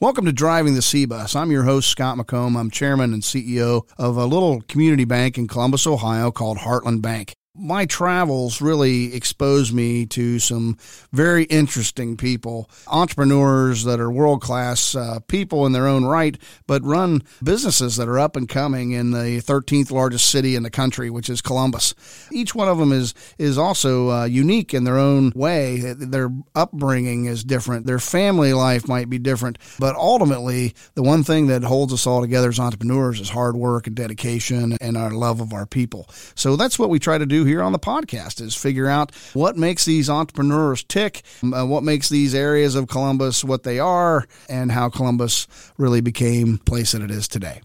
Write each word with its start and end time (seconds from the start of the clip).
Welcome 0.00 0.24
to 0.24 0.32
Driving 0.32 0.72
the 0.72 0.80
C 0.80 1.04
Bus. 1.04 1.36
I'm 1.36 1.50
your 1.50 1.64
host, 1.64 1.90
Scott 1.90 2.16
McComb. 2.16 2.58
I'm 2.58 2.70
chairman 2.70 3.12
and 3.12 3.22
CEO 3.22 3.86
of 3.98 4.16
a 4.16 4.24
little 4.24 4.62
community 4.62 5.04
bank 5.04 5.36
in 5.36 5.46
Columbus, 5.46 5.86
Ohio 5.86 6.30
called 6.30 6.56
Heartland 6.56 7.02
Bank 7.02 7.34
my 7.54 7.84
travels 7.84 8.60
really 8.60 9.14
exposed 9.14 9.74
me 9.74 10.06
to 10.06 10.38
some 10.38 10.76
very 11.12 11.44
interesting 11.44 12.16
people, 12.16 12.70
entrepreneurs 12.86 13.84
that 13.84 13.98
are 13.98 14.10
world 14.10 14.40
class 14.40 14.94
uh, 14.94 15.18
people 15.26 15.66
in 15.66 15.72
their 15.72 15.88
own 15.88 16.04
right, 16.04 16.38
but 16.68 16.82
run 16.84 17.22
businesses 17.42 17.96
that 17.96 18.08
are 18.08 18.18
up 18.20 18.36
and 18.36 18.48
coming 18.48 18.92
in 18.92 19.10
the 19.10 19.42
13th 19.42 19.90
largest 19.90 20.30
city 20.30 20.54
in 20.54 20.62
the 20.62 20.70
country, 20.70 21.10
which 21.10 21.28
is 21.28 21.40
Columbus. 21.40 21.94
Each 22.30 22.54
one 22.54 22.68
of 22.68 22.78
them 22.78 22.92
is 22.92 23.14
is 23.36 23.58
also 23.58 24.10
uh, 24.10 24.24
unique 24.24 24.72
in 24.72 24.84
their 24.84 24.98
own 24.98 25.32
way. 25.34 25.92
Their 25.94 26.30
upbringing 26.54 27.24
is 27.24 27.42
different. 27.42 27.84
Their 27.84 27.98
family 27.98 28.52
life 28.52 28.86
might 28.86 29.10
be 29.10 29.18
different, 29.18 29.58
but 29.78 29.96
ultimately, 29.96 30.74
the 30.94 31.02
one 31.02 31.24
thing 31.24 31.48
that 31.48 31.64
holds 31.64 31.92
us 31.92 32.06
all 32.06 32.20
together 32.20 32.48
as 32.48 32.60
entrepreneurs 32.60 33.20
is 33.20 33.30
hard 33.30 33.56
work 33.56 33.88
and 33.88 33.96
dedication 33.96 34.76
and 34.80 34.96
our 34.96 35.10
love 35.10 35.40
of 35.40 35.52
our 35.52 35.66
people. 35.66 36.08
So 36.36 36.54
that's 36.54 36.78
what 36.78 36.90
we 36.90 36.98
try 37.00 37.18
to 37.18 37.26
do 37.26 37.39
here 37.44 37.62
on 37.62 37.72
the 37.72 37.78
podcast 37.78 38.40
is 38.40 38.56
figure 38.56 38.86
out 38.86 39.14
what 39.32 39.56
makes 39.56 39.84
these 39.84 40.08
entrepreneurs 40.10 40.82
tick, 40.84 41.22
uh, 41.42 41.64
what 41.66 41.82
makes 41.82 42.08
these 42.08 42.34
areas 42.34 42.74
of 42.74 42.88
Columbus 42.88 43.44
what 43.44 43.62
they 43.62 43.78
are, 43.78 44.26
and 44.48 44.72
how 44.72 44.88
Columbus 44.88 45.46
really 45.78 46.00
became 46.00 46.56
the 46.56 46.64
place 46.64 46.92
that 46.92 47.02
it 47.02 47.10
is 47.10 47.28
today. 47.28 47.60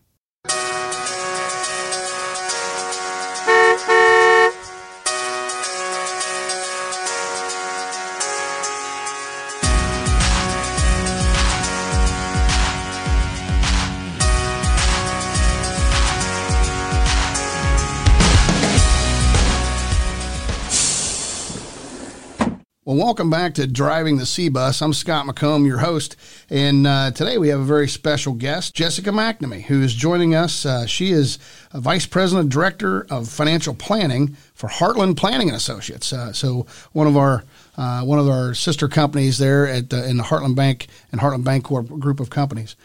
Well, 22.85 22.97
welcome 22.97 23.31
back 23.31 23.55
to 23.55 23.65
Driving 23.65 24.17
the 24.17 24.27
C 24.27 24.47
Bus. 24.47 24.79
I'm 24.79 24.93
Scott 24.93 25.25
McComb, 25.25 25.65
your 25.65 25.79
host, 25.79 26.15
and 26.51 26.85
uh, 26.85 27.09
today 27.09 27.39
we 27.39 27.47
have 27.47 27.59
a 27.59 27.63
very 27.63 27.87
special 27.87 28.33
guest, 28.33 28.75
Jessica 28.75 29.09
McNamee, 29.09 29.63
who 29.63 29.81
is 29.81 29.95
joining 29.95 30.35
us. 30.35 30.67
Uh, 30.67 30.85
she 30.85 31.09
is 31.09 31.39
a 31.71 31.81
Vice 31.81 32.05
President 32.05 32.51
Director 32.51 33.07
of 33.09 33.27
Financial 33.27 33.73
Planning 33.73 34.37
for 34.53 34.69
Heartland 34.69 35.17
Planning 35.17 35.47
and 35.47 35.57
Associates. 35.57 36.13
Uh, 36.13 36.31
so 36.31 36.67
one 36.91 37.07
of 37.07 37.17
our 37.17 37.43
uh, 37.75 38.03
one 38.03 38.19
of 38.19 38.29
our 38.29 38.53
sister 38.53 38.87
companies 38.87 39.39
there 39.39 39.67
at 39.67 39.91
in 39.91 40.17
the 40.17 40.23
Heartland 40.23 40.55
Bank 40.55 40.85
and 41.11 41.19
Heartland 41.19 41.43
Bancorp 41.43 41.99
group 41.99 42.19
of 42.19 42.29
companies. 42.29 42.75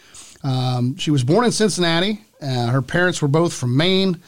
Um, 0.43 0.97
she 0.97 1.11
was 1.11 1.23
born 1.23 1.45
in 1.45 1.51
Cincinnati. 1.51 2.21
Uh, 2.41 2.71
her 2.71 2.81
parents 2.81 3.21
were 3.21 3.27
both 3.27 3.53
from 3.53 3.77
Maine, 3.77 4.19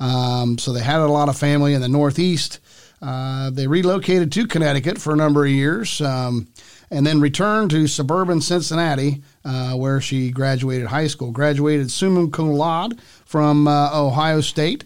um, 0.00 0.58
so 0.58 0.72
they 0.72 0.82
had 0.82 0.98
a 0.98 1.06
lot 1.06 1.28
of 1.28 1.38
family 1.38 1.72
in 1.74 1.80
the 1.80 1.88
Northeast. 1.88 2.58
Uh, 3.02 3.50
they 3.50 3.66
relocated 3.66 4.30
to 4.32 4.46
Connecticut 4.46 4.98
for 4.98 5.12
a 5.12 5.16
number 5.16 5.44
of 5.44 5.50
years 5.50 6.00
um, 6.02 6.48
and 6.90 7.06
then 7.06 7.20
returned 7.20 7.70
to 7.70 7.86
suburban 7.86 8.40
Cincinnati, 8.40 9.22
uh, 9.44 9.72
where 9.72 10.00
she 10.00 10.30
graduated 10.30 10.86
high 10.86 11.06
school. 11.06 11.30
Graduated 11.30 11.90
summa 11.90 12.28
cum 12.28 12.52
laude 12.52 13.00
from 13.24 13.66
uh, 13.66 13.90
Ohio 13.98 14.40
State 14.40 14.84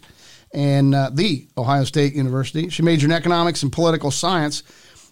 and 0.53 0.95
uh, 0.95 1.09
the 1.13 1.47
Ohio 1.57 1.83
State 1.83 2.13
University. 2.13 2.69
She 2.69 2.83
majored 2.83 3.09
in 3.09 3.15
economics 3.15 3.63
and 3.63 3.71
political 3.71 4.11
science. 4.11 4.63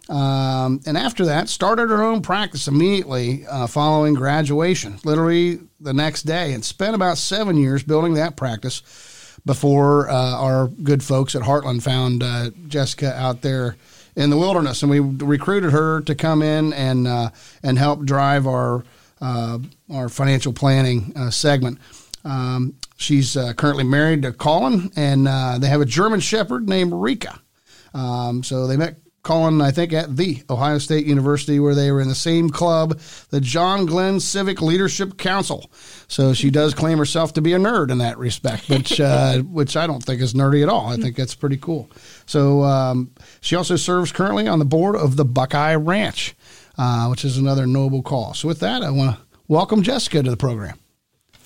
Um, 0.09 0.81
and 0.85 0.97
after 0.97 1.25
that, 1.25 1.49
started 1.49 1.89
her 1.89 2.03
own 2.03 2.21
practice 2.21 2.67
immediately 2.67 3.45
uh, 3.47 3.67
following 3.67 4.13
graduation, 4.13 4.99
literally 5.03 5.59
the 5.79 5.93
next 5.93 6.23
day, 6.23 6.53
and 6.53 6.63
spent 6.63 6.95
about 6.95 7.17
seven 7.17 7.57
years 7.57 7.83
building 7.83 8.13
that 8.15 8.35
practice 8.35 8.81
before 9.45 10.09
uh, 10.09 10.35
our 10.35 10.67
good 10.67 11.03
folks 11.03 11.35
at 11.35 11.41
Heartland 11.41 11.83
found 11.83 12.23
uh, 12.23 12.49
Jessica 12.67 13.13
out 13.17 13.41
there 13.41 13.75
in 14.15 14.29
the 14.29 14.37
wilderness, 14.37 14.83
and 14.83 14.91
we 14.91 14.99
recruited 14.99 15.71
her 15.71 16.01
to 16.01 16.15
come 16.15 16.41
in 16.41 16.73
and 16.73 17.07
uh, 17.07 17.29
and 17.63 17.77
help 17.77 18.03
drive 18.05 18.47
our 18.47 18.83
uh, 19.21 19.59
our 19.91 20.09
financial 20.09 20.53
planning 20.53 21.13
uh, 21.15 21.29
segment. 21.29 21.79
Um, 22.25 22.75
she's 22.97 23.35
uh, 23.35 23.53
currently 23.53 23.83
married 23.83 24.21
to 24.23 24.31
Colin, 24.31 24.91
and 24.95 25.27
they 25.61 25.67
have 25.67 25.81
a 25.81 25.85
German 25.85 26.19
Shepherd 26.19 26.69
named 26.69 26.93
Rika. 26.93 27.39
Um, 27.93 28.43
so 28.43 28.67
they 28.67 28.77
met 28.77 28.97
Colin, 29.23 29.61
I 29.61 29.71
think, 29.71 29.93
at 29.93 30.17
the 30.17 30.43
Ohio 30.49 30.79
State 30.79 31.05
University, 31.05 31.57
where 31.57 31.73
they 31.73 31.91
were 31.91 32.01
in 32.01 32.09
the 32.09 32.15
same 32.15 32.49
club, 32.49 32.99
the 33.29 33.39
John 33.39 33.85
Glenn 33.85 34.19
Civic 34.19 34.61
Leadership 34.61 35.17
Council. 35.17 35.71
So 36.09 36.33
she 36.33 36.49
does 36.49 36.73
claim 36.73 36.97
herself 36.97 37.31
to 37.33 37.41
be 37.41 37.53
a 37.53 37.57
nerd 37.57 37.89
in 37.89 37.99
that 37.99 38.17
respect, 38.17 38.67
which 38.67 38.99
uh, 38.99 39.37
which 39.43 39.77
I 39.77 39.87
don't 39.87 40.03
think 40.03 40.21
is 40.21 40.33
nerdy 40.33 40.61
at 40.61 40.67
all. 40.67 40.87
I 40.87 40.97
think 40.97 41.15
that's 41.15 41.35
pretty 41.35 41.55
cool. 41.57 41.89
So 42.25 42.63
um, 42.63 43.11
she 43.39 43.55
also 43.55 43.77
serves 43.77 44.11
currently 44.11 44.45
on 44.45 44.59
the 44.59 44.65
board 44.65 44.97
of 44.97 45.15
the 45.15 45.25
Buckeye 45.25 45.75
Ranch, 45.75 46.35
uh, 46.77 47.07
which 47.07 47.23
is 47.23 47.37
another 47.37 47.65
noble 47.65 48.03
cause. 48.03 48.39
So 48.39 48.49
with 48.49 48.59
that, 48.59 48.83
I 48.83 48.91
want 48.91 49.15
to 49.15 49.25
welcome 49.47 49.83
Jessica 49.83 50.21
to 50.21 50.29
the 50.29 50.37
program. 50.37 50.77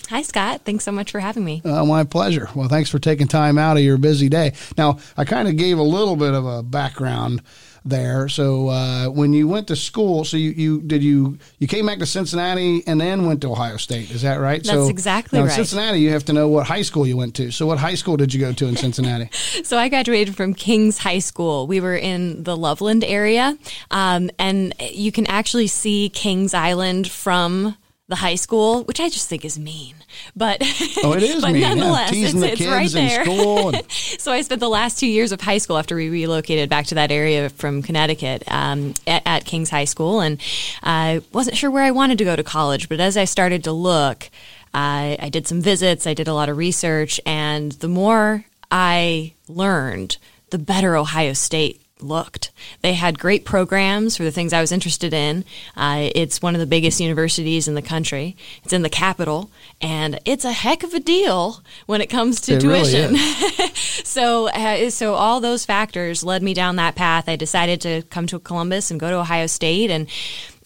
Hi, 0.08 0.22
Scott. 0.22 0.62
Thanks 0.64 0.84
so 0.84 0.92
much 0.92 1.10
for 1.10 1.20
having 1.20 1.44
me. 1.44 1.60
Uh, 1.62 1.84
my 1.84 2.02
pleasure. 2.02 2.48
Well, 2.54 2.68
thanks 2.68 2.88
for 2.88 2.98
taking 2.98 3.28
time 3.28 3.58
out 3.58 3.76
of 3.76 3.82
your 3.82 3.98
busy 3.98 4.30
day. 4.30 4.54
Now, 4.78 5.00
I 5.18 5.26
kind 5.26 5.46
of 5.48 5.56
gave 5.56 5.78
a 5.78 5.82
little 5.82 6.16
bit 6.16 6.32
of 6.32 6.46
a 6.46 6.62
background 6.62 7.42
there. 7.84 8.28
So 8.28 8.68
uh, 8.68 9.06
when 9.06 9.32
you 9.32 9.48
went 9.48 9.68
to 9.68 9.76
school, 9.76 10.24
so 10.24 10.36
you, 10.36 10.50
you 10.50 10.80
did 10.80 11.02
you 11.02 11.38
you 11.58 11.66
came 11.66 11.86
back 11.86 11.98
to 11.98 12.06
Cincinnati 12.06 12.82
and 12.86 13.00
then 13.00 13.26
went 13.26 13.40
to 13.42 13.50
Ohio 13.50 13.76
State. 13.76 14.10
Is 14.10 14.22
that 14.22 14.36
right? 14.36 14.62
That's 14.62 14.76
so, 14.76 14.88
exactly 14.88 15.38
now, 15.38 15.46
right. 15.46 15.52
In 15.58 15.64
Cincinnati, 15.64 16.00
you 16.00 16.10
have 16.10 16.24
to 16.26 16.32
know 16.32 16.48
what 16.48 16.66
high 16.66 16.82
school 16.82 17.06
you 17.06 17.16
went 17.16 17.34
to. 17.36 17.50
So 17.50 17.66
what 17.66 17.78
high 17.78 17.94
school 17.94 18.16
did 18.16 18.34
you 18.34 18.40
go 18.40 18.52
to 18.52 18.66
in 18.66 18.76
Cincinnati? 18.76 19.30
so 19.64 19.78
I 19.78 19.88
graduated 19.88 20.36
from 20.36 20.54
King's 20.54 20.98
High 20.98 21.20
School. 21.20 21.66
We 21.66 21.80
were 21.80 21.96
in 21.96 22.42
the 22.44 22.56
Loveland 22.56 23.04
area, 23.04 23.56
um, 23.90 24.30
and 24.38 24.74
you 24.80 25.12
can 25.12 25.26
actually 25.26 25.66
see 25.66 26.08
Kings 26.08 26.54
Island 26.54 27.10
from 27.10 27.76
the 28.08 28.16
high 28.16 28.36
school, 28.36 28.84
which 28.84 29.00
I 29.00 29.10
just 29.10 29.28
think 29.28 29.44
is 29.44 29.58
mean. 29.58 29.94
But 30.34 30.62
oh, 31.04 31.12
it 31.12 31.22
is 31.22 31.42
but 31.42 31.52
mean. 31.52 31.62
nonetheless, 31.62 32.12
yeah, 32.12 32.28
it's, 32.28 32.34
it's 32.34 32.66
right 32.66 32.90
there. 32.90 33.22
in. 33.22 33.74
And- 33.74 33.84
so 33.92 34.32
I 34.32 34.40
spent 34.40 34.60
the 34.60 34.68
last 34.68 34.98
two 34.98 35.06
years 35.06 35.30
of 35.30 35.42
high 35.42 35.58
school 35.58 35.76
after 35.76 35.94
we 35.94 36.08
relocated 36.08 36.70
back 36.70 36.86
to 36.86 36.94
that 36.96 37.12
area 37.12 37.50
from 37.50 37.82
Connecticut 37.82 38.44
um, 38.48 38.94
at, 39.06 39.22
at, 39.26 39.44
King's 39.44 39.68
High 39.68 39.84
School, 39.84 40.20
and 40.20 40.40
I 40.82 41.22
wasn't 41.32 41.56
sure 41.58 41.70
where 41.70 41.84
I 41.84 41.90
wanted 41.90 42.18
to 42.18 42.24
go 42.24 42.34
to 42.34 42.42
college. 42.42 42.88
But 42.88 42.98
as 42.98 43.16
I 43.18 43.24
started 43.24 43.64
to 43.64 43.72
look, 43.72 44.30
I, 44.72 45.18
I 45.20 45.28
did 45.28 45.46
some 45.46 45.60
visits, 45.60 46.06
I 46.06 46.14
did 46.14 46.28
a 46.28 46.34
lot 46.34 46.48
of 46.48 46.56
research, 46.56 47.20
and 47.26 47.72
the 47.72 47.88
more 47.88 48.46
I 48.70 49.34
learned, 49.48 50.16
the 50.50 50.58
better 50.58 50.96
Ohio 50.96 51.34
State 51.34 51.82
looked. 52.02 52.50
They 52.82 52.94
had 52.94 53.18
great 53.18 53.44
programs 53.44 54.16
for 54.16 54.24
the 54.24 54.30
things 54.30 54.52
I 54.52 54.60
was 54.60 54.72
interested 54.72 55.12
in. 55.12 55.44
Uh, 55.76 56.10
it's 56.14 56.42
one 56.42 56.54
of 56.54 56.60
the 56.60 56.66
biggest 56.66 57.00
universities 57.00 57.68
in 57.68 57.74
the 57.74 57.82
country. 57.82 58.36
It's 58.64 58.72
in 58.72 58.82
the 58.82 58.90
capital, 58.90 59.50
and 59.80 60.18
it's 60.24 60.44
a 60.44 60.52
heck 60.52 60.82
of 60.82 60.94
a 60.94 61.00
deal 61.00 61.62
when 61.86 62.00
it 62.00 62.06
comes 62.08 62.40
to 62.42 62.54
it 62.54 62.60
tuition. 62.60 63.12
Really 63.12 63.74
so, 64.04 64.48
uh, 64.48 64.90
so 64.90 65.14
all 65.14 65.40
those 65.40 65.64
factors 65.64 66.24
led 66.24 66.42
me 66.42 66.54
down 66.54 66.76
that 66.76 66.94
path. 66.94 67.28
I 67.28 67.36
decided 67.36 67.80
to 67.82 68.02
come 68.10 68.26
to 68.28 68.38
Columbus 68.38 68.90
and 68.90 69.00
go 69.00 69.10
to 69.10 69.16
Ohio 69.16 69.46
State, 69.46 69.90
and 69.90 70.08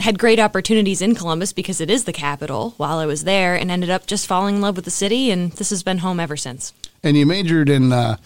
had 0.00 0.18
great 0.18 0.40
opportunities 0.40 1.00
in 1.00 1.14
Columbus 1.14 1.52
because 1.52 1.80
it 1.80 1.90
is 1.90 2.04
the 2.04 2.12
capital 2.12 2.74
while 2.76 2.98
I 2.98 3.06
was 3.06 3.24
there, 3.24 3.54
and 3.54 3.70
ended 3.70 3.90
up 3.90 4.06
just 4.06 4.26
falling 4.26 4.56
in 4.56 4.60
love 4.60 4.76
with 4.76 4.84
the 4.84 4.90
city, 4.90 5.30
and 5.30 5.52
this 5.52 5.70
has 5.70 5.82
been 5.82 5.98
home 5.98 6.20
ever 6.20 6.36
since. 6.36 6.72
And 7.02 7.16
you 7.16 7.26
majored 7.26 7.68
in 7.68 7.92
uh, 7.92 8.16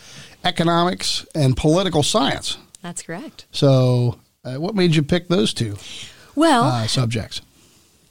economics 0.45 1.27
and 1.34 1.56
political 1.56 2.03
science. 2.03 2.59
That's 2.87 3.03
correct. 3.03 3.47
So, 3.51 4.21
uh, 4.45 4.59
what 4.59 4.77
made 4.77 4.95
you 4.95 5.03
pick 5.03 5.27
those 5.27 5.53
two 5.53 5.77
well 6.37 6.63
uh, 6.63 6.87
subjects? 6.87 7.41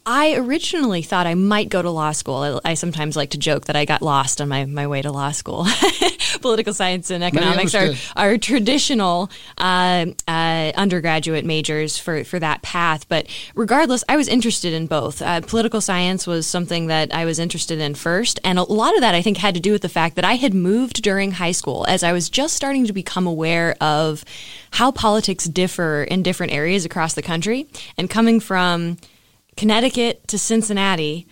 I 0.07 0.35
originally 0.35 1.01
thought 1.01 1.25
I 1.25 1.33
might 1.33 1.69
go 1.69 1.81
to 1.81 1.89
law 1.89 2.11
school. 2.11 2.61
I, 2.63 2.71
I, 2.71 2.73
sometimes 2.75 3.15
like 3.15 3.31
to 3.31 3.39
joke 3.39 3.65
that 3.65 3.75
I 3.75 3.85
got 3.85 4.03
lost 4.03 4.39
on 4.39 4.47
my, 4.47 4.65
my 4.65 4.85
way 4.85 5.01
to 5.01 5.11
law 5.11 5.31
school. 5.31 5.65
Political 6.41 6.75
science 6.75 7.09
and 7.09 7.23
economics 7.23 7.73
are, 7.73 7.89
are 8.15 8.37
traditional 8.37 9.31
uh, 9.57 10.05
uh, 10.27 10.71
undergraduate 10.75 11.43
majors 11.43 11.97
for, 11.97 12.23
for 12.23 12.37
that 12.37 12.61
path. 12.61 13.09
But 13.09 13.27
regardless, 13.55 14.03
I 14.07 14.15
was 14.15 14.27
interested 14.27 14.73
in 14.73 14.85
both. 14.85 15.23
Uh, 15.23 15.41
political 15.41 15.81
science 15.81 16.27
was 16.27 16.45
something 16.45 16.85
that 16.87 17.11
I 17.11 17.25
was 17.25 17.39
interested 17.39 17.79
in 17.79 17.95
first. 17.95 18.39
And 18.43 18.59
a 18.59 18.63
lot 18.63 18.93
of 18.93 19.01
that, 19.01 19.15
I 19.15 19.23
think, 19.23 19.37
had 19.37 19.55
to 19.55 19.59
do 19.59 19.71
with 19.71 19.81
the 19.81 19.89
fact 19.89 20.17
that 20.17 20.25
I 20.25 20.35
had 20.35 20.53
moved 20.53 21.01
during 21.01 21.31
high 21.31 21.51
school 21.51 21.83
as 21.87 22.03
I 22.03 22.11
was 22.11 22.29
just 22.29 22.55
starting 22.55 22.85
to 22.85 22.93
become 22.93 23.25
aware 23.25 23.75
of 23.81 24.23
how 24.69 24.91
politics 24.91 25.45
differ 25.45 26.03
in 26.03 26.21
different 26.21 26.53
areas 26.53 26.85
across 26.85 27.15
the 27.15 27.23
country. 27.23 27.67
And 27.97 28.07
coming 28.07 28.39
from 28.39 28.97
Connecticut 29.55 30.27
to 30.27 30.37
Cincinnati 30.37 31.27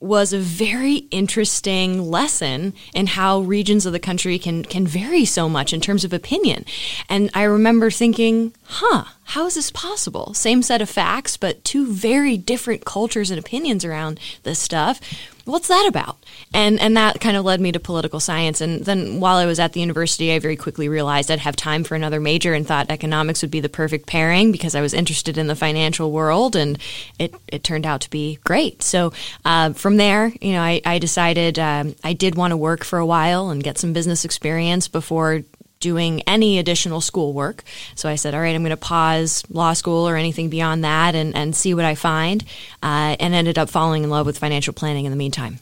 was 0.00 0.32
a 0.32 0.38
very 0.38 0.96
interesting 1.10 2.02
lesson 2.02 2.72
in 2.94 3.08
how 3.08 3.40
regions 3.40 3.84
of 3.84 3.92
the 3.92 3.98
country 3.98 4.38
can 4.38 4.64
can 4.64 4.86
vary 4.86 5.24
so 5.24 5.48
much 5.48 5.72
in 5.72 5.80
terms 5.80 6.04
of 6.04 6.12
opinion. 6.12 6.64
And 7.08 7.30
I 7.34 7.42
remember 7.42 7.90
thinking, 7.90 8.54
huh, 8.64 9.04
how 9.24 9.46
is 9.46 9.56
this 9.56 9.70
possible? 9.72 10.34
Same 10.34 10.62
set 10.62 10.80
of 10.80 10.88
facts, 10.88 11.36
but 11.36 11.64
two 11.64 11.92
very 11.92 12.36
different 12.36 12.84
cultures 12.84 13.30
and 13.30 13.38
opinions 13.38 13.84
around 13.84 14.20
this 14.44 14.60
stuff. 14.60 15.00
What's 15.48 15.68
that 15.68 15.86
about? 15.88 16.18
And 16.52 16.78
and 16.78 16.94
that 16.98 17.20
kind 17.20 17.34
of 17.34 17.44
led 17.44 17.58
me 17.58 17.72
to 17.72 17.80
political 17.80 18.20
science. 18.20 18.60
And 18.60 18.84
then 18.84 19.18
while 19.18 19.38
I 19.38 19.46
was 19.46 19.58
at 19.58 19.72
the 19.72 19.80
university, 19.80 20.30
I 20.30 20.38
very 20.38 20.56
quickly 20.56 20.90
realized 20.90 21.30
I'd 21.30 21.38
have 21.38 21.56
time 21.56 21.84
for 21.84 21.94
another 21.94 22.20
major 22.20 22.52
and 22.52 22.66
thought 22.66 22.90
economics 22.90 23.40
would 23.40 23.50
be 23.50 23.60
the 23.60 23.70
perfect 23.70 24.06
pairing 24.06 24.52
because 24.52 24.74
I 24.74 24.82
was 24.82 24.92
interested 24.92 25.38
in 25.38 25.46
the 25.46 25.56
financial 25.56 26.12
world, 26.12 26.54
and 26.54 26.78
it, 27.18 27.34
it 27.46 27.64
turned 27.64 27.86
out 27.86 28.02
to 28.02 28.10
be 28.10 28.38
great. 28.44 28.82
So 28.82 29.14
uh, 29.46 29.72
from 29.72 29.96
there, 29.96 30.34
you 30.42 30.52
know, 30.52 30.60
I, 30.60 30.82
I 30.84 30.98
decided 30.98 31.58
um, 31.58 31.94
I 32.04 32.12
did 32.12 32.34
want 32.34 32.50
to 32.50 32.56
work 32.56 32.84
for 32.84 32.98
a 32.98 33.06
while 33.06 33.48
and 33.48 33.64
get 33.64 33.78
some 33.78 33.94
business 33.94 34.26
experience 34.26 34.86
before 34.86 35.44
doing 35.80 36.22
any 36.22 36.58
additional 36.58 37.00
schoolwork. 37.00 37.64
So 37.94 38.08
I 38.08 38.16
said, 38.16 38.34
all 38.34 38.40
right, 38.40 38.54
I'm 38.54 38.62
going 38.62 38.70
to 38.70 38.76
pause 38.76 39.44
law 39.50 39.72
school 39.72 40.08
or 40.08 40.16
anything 40.16 40.48
beyond 40.48 40.84
that 40.84 41.14
and, 41.14 41.34
and 41.36 41.54
see 41.54 41.74
what 41.74 41.84
I 41.84 41.94
find, 41.94 42.44
uh, 42.82 43.16
and 43.20 43.34
ended 43.34 43.58
up 43.58 43.70
falling 43.70 44.04
in 44.04 44.10
love 44.10 44.26
with 44.26 44.38
financial 44.38 44.72
planning 44.72 45.04
in 45.04 45.10
the 45.10 45.16
meantime. 45.16 45.60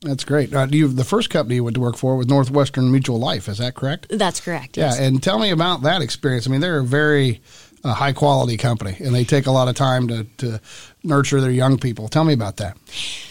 That's 0.00 0.24
great. 0.24 0.54
Uh, 0.54 0.68
you, 0.70 0.86
the 0.86 1.04
first 1.04 1.28
company 1.28 1.56
you 1.56 1.64
went 1.64 1.74
to 1.74 1.80
work 1.80 1.96
for 1.96 2.16
was 2.16 2.28
Northwestern 2.28 2.92
Mutual 2.92 3.18
Life. 3.18 3.48
Is 3.48 3.58
that 3.58 3.74
correct? 3.74 4.06
That's 4.10 4.40
correct. 4.40 4.76
Yeah, 4.76 4.90
yes. 4.90 5.00
and 5.00 5.20
tell 5.20 5.40
me 5.40 5.50
about 5.50 5.82
that 5.82 6.02
experience. 6.02 6.46
I 6.46 6.50
mean, 6.50 6.60
they're 6.60 6.78
a 6.78 6.84
very 6.84 7.40
uh, 7.84 7.94
high 7.94 8.12
quality 8.12 8.56
company, 8.56 8.96
and 9.00 9.14
they 9.14 9.24
take 9.24 9.46
a 9.46 9.50
lot 9.50 9.68
of 9.68 9.74
time 9.74 10.08
to, 10.08 10.24
to 10.38 10.60
nurture 11.02 11.40
their 11.40 11.50
young 11.50 11.78
people. 11.78 12.08
Tell 12.08 12.24
me 12.24 12.32
about 12.32 12.56
that. 12.58 12.76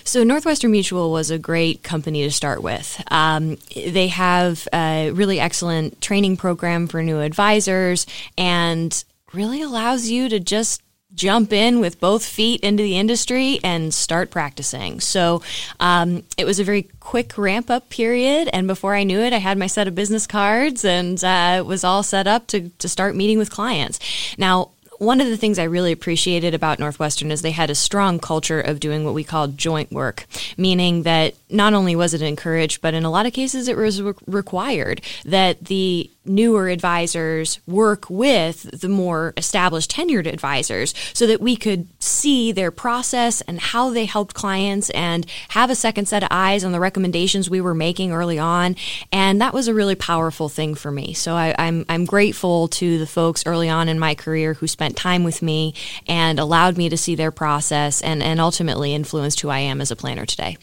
So, 0.03 0.23
Northwestern 0.23 0.71
Mutual 0.71 1.11
was 1.11 1.31
a 1.31 1.37
great 1.37 1.83
company 1.83 2.23
to 2.23 2.31
start 2.31 2.63
with. 2.63 3.01
Um, 3.07 3.57
they 3.75 4.07
have 4.07 4.67
a 4.73 5.11
really 5.11 5.39
excellent 5.39 6.01
training 6.01 6.37
program 6.37 6.87
for 6.87 7.03
new 7.03 7.19
advisors 7.19 8.05
and 8.37 9.03
really 9.33 9.61
allows 9.61 10.09
you 10.09 10.29
to 10.29 10.39
just 10.39 10.81
jump 11.15 11.51
in 11.53 11.79
with 11.79 11.99
both 11.99 12.25
feet 12.25 12.61
into 12.61 12.83
the 12.83 12.97
industry 12.97 13.59
and 13.63 13.93
start 13.93 14.29
practicing. 14.29 14.99
So 14.99 15.41
um, 15.79 16.23
it 16.37 16.45
was 16.45 16.59
a 16.59 16.63
very 16.63 16.83
quick 16.99 17.37
ramp 17.37 17.69
up 17.69 17.89
period. 17.89 18.49
And 18.53 18.67
before 18.67 18.93
I 18.93 19.03
knew 19.03 19.19
it, 19.19 19.33
I 19.33 19.37
had 19.37 19.57
my 19.57 19.67
set 19.67 19.87
of 19.87 19.95
business 19.95 20.27
cards 20.27 20.85
and 20.85 21.23
uh, 21.23 21.63
was 21.65 21.83
all 21.83 22.03
set 22.03 22.27
up 22.27 22.47
to, 22.47 22.69
to 22.69 22.89
start 22.89 23.15
meeting 23.15 23.37
with 23.37 23.49
clients. 23.49 23.99
Now, 24.37 24.71
one 24.99 25.21
of 25.21 25.27
the 25.27 25.37
things 25.37 25.59
I 25.59 25.63
really 25.63 25.91
appreciated 25.91 26.53
about 26.53 26.79
Northwestern 26.79 27.31
is 27.31 27.41
they 27.41 27.51
had 27.51 27.69
a 27.69 27.75
strong 27.75 28.19
culture 28.19 28.59
of 28.59 28.79
doing 28.79 29.03
what 29.03 29.13
we 29.13 29.23
call 29.23 29.47
joint 29.47 29.91
work, 29.91 30.25
meaning 30.57 31.03
that 31.03 31.35
not 31.49 31.73
only 31.73 31.95
was 31.95 32.13
it 32.13 32.21
encouraged, 32.21 32.81
but 32.81 32.93
in 32.93 33.05
a 33.05 33.11
lot 33.11 33.25
of 33.25 33.33
cases 33.33 33.67
it 33.67 33.77
was 33.77 34.01
re- 34.01 34.13
required 34.25 35.01
that 35.23 35.65
the 35.65 36.09
newer 36.27 36.69
advisors 36.69 37.59
work 37.67 38.09
with 38.09 38.63
the 38.79 38.89
more 38.89 39.33
established 39.37 39.91
tenured 39.91 40.27
advisors 40.27 40.93
so 41.13 41.27
that 41.27 41.41
we 41.41 41.55
could 41.55 41.87
see 42.01 42.51
their 42.51 42.71
process 42.71 43.41
and 43.41 43.59
how 43.59 43.89
they 43.89 44.05
helped 44.05 44.33
clients 44.33 44.89
and 44.91 45.25
have 45.49 45.69
a 45.69 45.75
second 45.75 46.07
set 46.07 46.23
of 46.23 46.29
eyes 46.31 46.63
on 46.63 46.71
the 46.71 46.79
recommendations 46.79 47.49
we 47.49 47.61
were 47.61 47.73
making 47.73 48.11
early 48.11 48.39
on. 48.39 48.75
And 49.11 49.41
that 49.41 49.53
was 49.53 49.67
a 49.67 49.73
really 49.73 49.95
powerful 49.95 50.49
thing 50.49 50.75
for 50.75 50.91
me. 50.91 51.13
So 51.13 51.33
I, 51.33 51.55
I'm, 51.57 51.85
I'm 51.89 52.05
grateful 52.05 52.67
to 52.69 52.99
the 52.99 53.07
folks 53.07 53.45
early 53.45 53.69
on 53.69 53.89
in 53.89 53.99
my 53.99 54.15
career 54.15 54.53
who 54.53 54.67
spent 54.67 54.95
time 54.95 55.23
with 55.23 55.41
me 55.41 55.73
and 56.07 56.39
allowed 56.39 56.77
me 56.77 56.89
to 56.89 56.97
see 56.97 57.15
their 57.15 57.31
process 57.31 58.01
and, 58.01 58.21
and 58.21 58.39
ultimately 58.39 58.93
influenced 58.93 59.39
who 59.41 59.49
I 59.49 59.59
am 59.59 59.81
as 59.81 59.91
a 59.91 59.95
planner 59.95 60.25
today. 60.25 60.57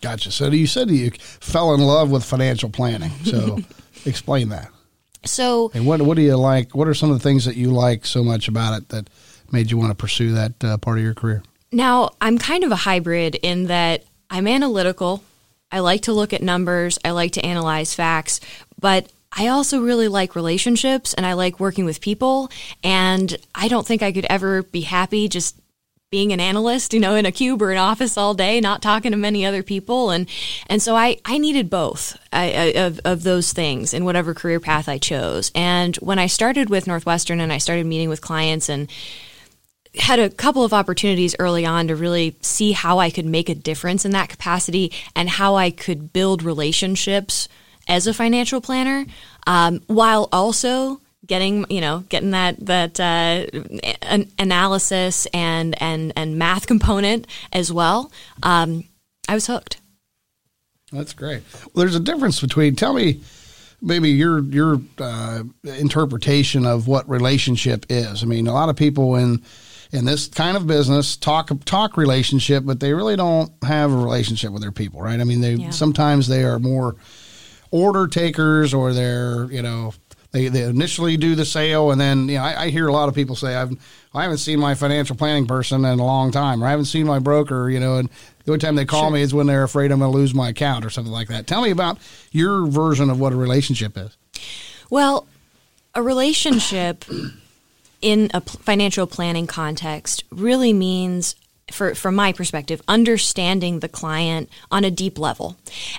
Gotcha. 0.00 0.30
So 0.30 0.48
you 0.48 0.66
said 0.66 0.90
you 0.90 1.10
fell 1.10 1.74
in 1.74 1.80
love 1.80 2.10
with 2.10 2.24
financial 2.24 2.70
planning. 2.70 3.10
So 3.24 3.58
explain 4.04 4.50
that. 4.50 4.70
So, 5.24 5.70
and 5.74 5.86
what 5.86 6.00
what 6.02 6.16
do 6.16 6.22
you 6.22 6.36
like? 6.36 6.74
What 6.74 6.88
are 6.88 6.94
some 6.94 7.10
of 7.10 7.18
the 7.18 7.22
things 7.22 7.44
that 7.44 7.56
you 7.56 7.70
like 7.70 8.06
so 8.06 8.22
much 8.22 8.48
about 8.48 8.78
it 8.78 8.88
that 8.90 9.10
made 9.50 9.70
you 9.70 9.78
want 9.78 9.90
to 9.90 9.96
pursue 9.96 10.32
that 10.32 10.64
uh, 10.64 10.76
part 10.78 10.98
of 10.98 11.04
your 11.04 11.14
career? 11.14 11.42
Now, 11.72 12.10
I'm 12.20 12.38
kind 12.38 12.64
of 12.64 12.72
a 12.72 12.76
hybrid 12.76 13.34
in 13.34 13.64
that 13.64 14.04
I'm 14.30 14.46
analytical. 14.46 15.22
I 15.70 15.80
like 15.80 16.02
to 16.02 16.12
look 16.12 16.32
at 16.32 16.42
numbers. 16.42 16.98
I 17.04 17.10
like 17.10 17.32
to 17.32 17.44
analyze 17.44 17.94
facts, 17.94 18.40
but 18.80 19.10
I 19.36 19.48
also 19.48 19.80
really 19.80 20.08
like 20.08 20.34
relationships 20.34 21.12
and 21.14 21.26
I 21.26 21.34
like 21.34 21.60
working 21.60 21.84
with 21.84 22.00
people. 22.00 22.50
And 22.82 23.36
I 23.54 23.68
don't 23.68 23.86
think 23.86 24.02
I 24.02 24.12
could 24.12 24.26
ever 24.30 24.62
be 24.62 24.80
happy 24.80 25.28
just 25.28 25.56
being 26.10 26.32
an 26.32 26.40
analyst, 26.40 26.94
you 26.94 27.00
know, 27.00 27.14
in 27.14 27.26
a 27.26 27.32
cube 27.32 27.60
or 27.60 27.70
an 27.70 27.76
office 27.76 28.16
all 28.16 28.32
day, 28.32 28.60
not 28.60 28.80
talking 28.80 29.10
to 29.10 29.16
many 29.18 29.44
other 29.44 29.62
people, 29.62 30.10
and 30.10 30.26
and 30.66 30.80
so 30.80 30.96
I 30.96 31.18
I 31.24 31.36
needed 31.36 31.68
both 31.68 32.18
I, 32.32 32.44
I, 32.52 32.64
of 32.84 33.00
of 33.04 33.24
those 33.24 33.52
things 33.52 33.92
in 33.92 34.04
whatever 34.06 34.32
career 34.32 34.58
path 34.58 34.88
I 34.88 34.96
chose. 34.98 35.52
And 35.54 35.96
when 35.96 36.18
I 36.18 36.26
started 36.26 36.70
with 36.70 36.86
Northwestern 36.86 37.40
and 37.40 37.52
I 37.52 37.58
started 37.58 37.84
meeting 37.84 38.08
with 38.08 38.22
clients 38.22 38.70
and 38.70 38.90
had 39.96 40.18
a 40.18 40.30
couple 40.30 40.64
of 40.64 40.72
opportunities 40.72 41.36
early 41.38 41.66
on 41.66 41.88
to 41.88 41.96
really 41.96 42.36
see 42.40 42.72
how 42.72 42.98
I 42.98 43.10
could 43.10 43.26
make 43.26 43.48
a 43.50 43.54
difference 43.54 44.04
in 44.04 44.12
that 44.12 44.28
capacity 44.28 44.92
and 45.14 45.28
how 45.28 45.56
I 45.56 45.70
could 45.70 46.12
build 46.12 46.42
relationships 46.42 47.48
as 47.86 48.06
a 48.06 48.14
financial 48.14 48.60
planner, 48.60 49.06
um, 49.46 49.80
while 49.86 50.28
also 50.32 51.00
getting 51.28 51.64
you 51.70 51.80
know 51.80 52.00
getting 52.08 52.32
that 52.32 52.58
that 52.66 52.98
uh, 52.98 53.46
an 54.02 54.30
analysis 54.38 55.26
and 55.26 55.80
and 55.80 56.12
and 56.16 56.38
math 56.38 56.66
component 56.66 57.26
as 57.52 57.72
well. 57.72 58.10
Um, 58.42 58.84
I 59.28 59.34
was 59.34 59.46
hooked. 59.46 59.80
That's 60.90 61.12
great. 61.12 61.42
Well, 61.52 61.84
there's 61.84 61.94
a 61.94 62.00
difference 62.00 62.40
between. 62.40 62.74
Tell 62.74 62.94
me, 62.94 63.20
maybe 63.80 64.10
your 64.10 64.40
your 64.40 64.80
uh, 64.98 65.44
interpretation 65.64 66.66
of 66.66 66.88
what 66.88 67.08
relationship 67.08 67.86
is. 67.88 68.22
I 68.22 68.26
mean, 68.26 68.46
a 68.46 68.52
lot 68.52 68.70
of 68.70 68.76
people 68.76 69.14
in 69.16 69.42
in 69.92 70.04
this 70.04 70.28
kind 70.28 70.56
of 70.56 70.66
business 70.66 71.16
talk 71.16 71.50
talk 71.64 71.96
relationship, 71.96 72.64
but 72.64 72.80
they 72.80 72.94
really 72.94 73.16
don't 73.16 73.52
have 73.62 73.92
a 73.92 73.96
relationship 73.96 74.50
with 74.50 74.62
their 74.62 74.72
people, 74.72 75.02
right? 75.02 75.20
I 75.20 75.24
mean, 75.24 75.42
they 75.42 75.54
yeah. 75.54 75.70
sometimes 75.70 76.26
they 76.26 76.44
are 76.44 76.58
more 76.58 76.96
order 77.70 78.06
takers 78.06 78.72
or 78.72 78.94
they're 78.94 79.44
you 79.52 79.60
know 79.60 79.92
they, 80.32 80.48
they 80.48 80.62
initially 80.62 81.16
do 81.16 81.34
the 81.34 81.44
sale, 81.44 81.90
and 81.90 82.00
then 82.00 82.28
you 82.28 82.36
know 82.36 82.44
I, 82.44 82.64
I 82.64 82.70
hear 82.70 82.86
a 82.88 82.92
lot 82.92 83.08
of 83.08 83.14
people 83.14 83.36
say 83.36 83.54
I've 83.54 83.72
I 84.14 84.22
haven't 84.22 84.38
seen 84.38 84.58
my 84.58 84.74
financial 84.74 85.16
planning 85.16 85.46
person 85.46 85.84
in 85.84 85.98
a 85.98 86.04
long 86.04 86.30
time, 86.30 86.62
or 86.62 86.66
I 86.66 86.70
haven't 86.70 86.86
seen 86.86 87.06
my 87.06 87.18
broker, 87.18 87.70
you 87.70 87.80
know, 87.80 87.96
and 87.96 88.08
the 88.44 88.52
only 88.52 88.58
time 88.60 88.74
they 88.74 88.84
call 88.84 89.04
sure. 89.04 89.10
me 89.12 89.22
is 89.22 89.34
when 89.34 89.46
they're 89.46 89.64
afraid 89.64 89.90
I'm 89.90 89.98
going 89.98 90.10
to 90.10 90.16
lose 90.16 90.34
my 90.34 90.50
account 90.50 90.84
or 90.84 90.90
something 90.90 91.12
like 91.12 91.28
that. 91.28 91.46
Tell 91.46 91.62
me 91.62 91.70
about 91.70 91.98
your 92.30 92.66
version 92.66 93.10
of 93.10 93.20
what 93.20 93.32
a 93.32 93.36
relationship 93.36 93.96
is. 93.96 94.16
Well, 94.90 95.26
a 95.94 96.02
relationship 96.02 97.04
in 98.00 98.30
a 98.32 98.40
financial 98.40 99.06
planning 99.06 99.46
context 99.46 100.24
really 100.30 100.72
means 100.72 101.34
for, 101.72 101.94
from 101.94 102.14
my 102.14 102.32
perspective, 102.32 102.82
understanding 102.88 103.80
the 103.80 103.88
client 103.88 104.48
on 104.70 104.84
a 104.84 104.90
deep 104.90 105.18
level. 105.18 105.56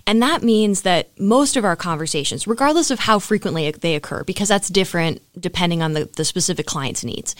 And 0.07 0.21
that 0.21 0.43
means 0.43 0.81
that 0.81 1.09
most 1.19 1.55
of 1.55 1.65
our 1.65 1.75
conversations, 1.75 2.47
regardless 2.47 2.91
of 2.91 2.99
how 2.99 3.19
frequently 3.19 3.71
they 3.71 3.95
occur, 3.95 4.23
because 4.23 4.49
that's 4.49 4.69
different 4.69 5.21
depending 5.39 5.81
on 5.81 5.93
the, 5.93 6.05
the 6.15 6.25
specific 6.25 6.65
client's 6.65 7.03
needs, 7.03 7.35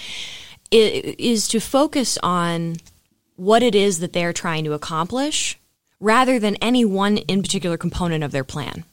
is 0.72 1.48
to 1.48 1.60
focus 1.60 2.18
on 2.22 2.78
what 3.36 3.64
it 3.64 3.74
is 3.74 4.00
that 4.00 4.14
they're 4.14 4.34
trying 4.34 4.64
to 4.66 4.74
accomplish 4.74 5.58
rather 6.00 6.40
than 6.40 6.56
any 6.58 6.86
one 6.86 7.18
in 7.18 7.42
particular 7.42 7.78
component 7.78 8.24
of 8.24 8.32
their 8.32 8.44
plan. 8.44 8.84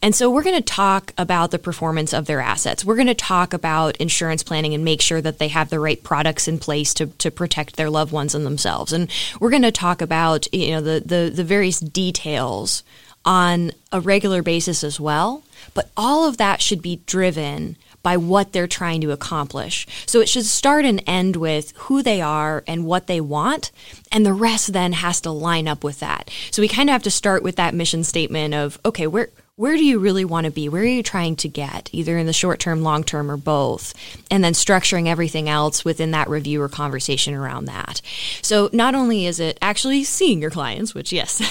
And 0.00 0.14
so 0.14 0.30
we're 0.30 0.42
going 0.42 0.56
to 0.56 0.62
talk 0.62 1.12
about 1.18 1.50
the 1.50 1.58
performance 1.58 2.12
of 2.12 2.26
their 2.26 2.40
assets. 2.40 2.84
We're 2.84 2.96
going 2.96 3.06
to 3.06 3.14
talk 3.14 3.52
about 3.52 3.96
insurance 3.96 4.42
planning 4.42 4.74
and 4.74 4.84
make 4.84 5.00
sure 5.00 5.20
that 5.20 5.38
they 5.38 5.48
have 5.48 5.70
the 5.70 5.80
right 5.80 6.02
products 6.02 6.48
in 6.48 6.58
place 6.58 6.94
to, 6.94 7.06
to 7.06 7.30
protect 7.30 7.76
their 7.76 7.90
loved 7.90 8.12
ones 8.12 8.34
and 8.34 8.46
themselves. 8.46 8.92
And 8.92 9.10
we're 9.40 9.50
going 9.50 9.62
to 9.62 9.72
talk 9.72 10.02
about, 10.02 10.52
you 10.52 10.72
know, 10.72 10.80
the, 10.80 11.02
the, 11.04 11.32
the 11.34 11.44
various 11.44 11.80
details 11.80 12.82
on 13.24 13.70
a 13.92 14.00
regular 14.00 14.42
basis 14.42 14.82
as 14.82 14.98
well. 14.98 15.44
But 15.74 15.90
all 15.96 16.28
of 16.28 16.38
that 16.38 16.60
should 16.60 16.82
be 16.82 17.00
driven 17.06 17.76
by 18.02 18.16
what 18.16 18.52
they're 18.52 18.66
trying 18.66 19.00
to 19.00 19.12
accomplish. 19.12 19.86
So 20.06 20.20
it 20.20 20.28
should 20.28 20.44
start 20.44 20.84
and 20.84 21.02
end 21.06 21.36
with 21.36 21.72
who 21.76 22.02
they 22.02 22.20
are 22.20 22.64
and 22.66 22.84
what 22.84 23.06
they 23.06 23.20
want, 23.20 23.70
and 24.10 24.26
the 24.26 24.32
rest 24.32 24.72
then 24.72 24.92
has 24.94 25.20
to 25.20 25.30
line 25.30 25.68
up 25.68 25.84
with 25.84 26.00
that. 26.00 26.30
So 26.50 26.62
we 26.62 26.68
kind 26.68 26.88
of 26.88 26.92
have 26.92 27.04
to 27.04 27.10
start 27.10 27.42
with 27.42 27.56
that 27.56 27.74
mission 27.74 28.02
statement 28.04 28.54
of 28.54 28.78
okay, 28.84 29.06
where 29.06 29.28
where 29.56 29.76
do 29.76 29.84
you 29.84 29.98
really 29.98 30.24
want 30.24 30.46
to 30.46 30.50
be? 30.50 30.70
Where 30.70 30.80
are 30.80 30.86
you 30.86 31.02
trying 31.02 31.36
to 31.36 31.48
get, 31.48 31.90
either 31.92 32.16
in 32.16 32.26
the 32.26 32.32
short 32.32 32.58
term, 32.58 32.80
long 32.80 33.04
term, 33.04 33.30
or 33.30 33.36
both? 33.36 33.92
And 34.30 34.42
then 34.42 34.54
structuring 34.54 35.08
everything 35.08 35.46
else 35.46 35.84
within 35.84 36.12
that 36.12 36.30
review 36.30 36.62
or 36.62 36.70
conversation 36.70 37.34
around 37.34 37.66
that. 37.66 38.00
So 38.40 38.70
not 38.72 38.94
only 38.94 39.26
is 39.26 39.40
it 39.40 39.58
actually 39.60 40.04
seeing 40.04 40.40
your 40.40 40.50
clients, 40.50 40.94
which, 40.94 41.12
yes, 41.12 41.42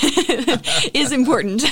is 0.96 1.12
important, 1.12 1.64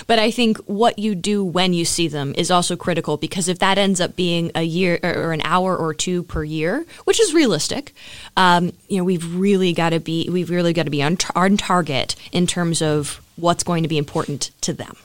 but 0.08 0.18
I 0.18 0.32
think 0.32 0.58
what 0.66 0.98
you 0.98 1.14
do 1.14 1.44
when 1.44 1.72
you 1.72 1.84
see 1.84 2.08
them 2.08 2.34
is 2.36 2.50
also 2.50 2.74
critical 2.74 3.16
because 3.16 3.46
if 3.46 3.60
that 3.60 3.78
ends 3.78 4.00
up 4.00 4.16
being 4.16 4.50
a 4.56 4.64
year 4.64 4.98
or 5.04 5.32
an 5.32 5.42
hour 5.44 5.76
or 5.76 5.94
two 5.94 6.24
per 6.24 6.42
year, 6.42 6.84
which 7.04 7.20
is 7.20 7.32
realistic, 7.32 7.94
um, 8.36 8.72
you 8.88 8.98
know, 8.98 9.04
we've 9.04 9.32
really 9.36 9.72
got 9.72 9.90
to 9.90 10.00
be, 10.00 10.28
we've 10.28 10.50
really 10.50 10.72
got 10.72 10.84
to 10.84 10.90
be 10.90 11.04
on, 11.04 11.16
on 11.36 11.56
target 11.56 12.16
in 12.32 12.48
terms 12.48 12.82
of 12.82 13.22
what's 13.36 13.62
going 13.62 13.84
to 13.84 13.88
be 13.88 13.96
important 13.96 14.50
to 14.62 14.72
them. 14.72 14.96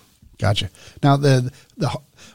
Gotcha. 0.43 0.69
Now 1.01 1.15
the 1.15 1.53
the 1.77 1.89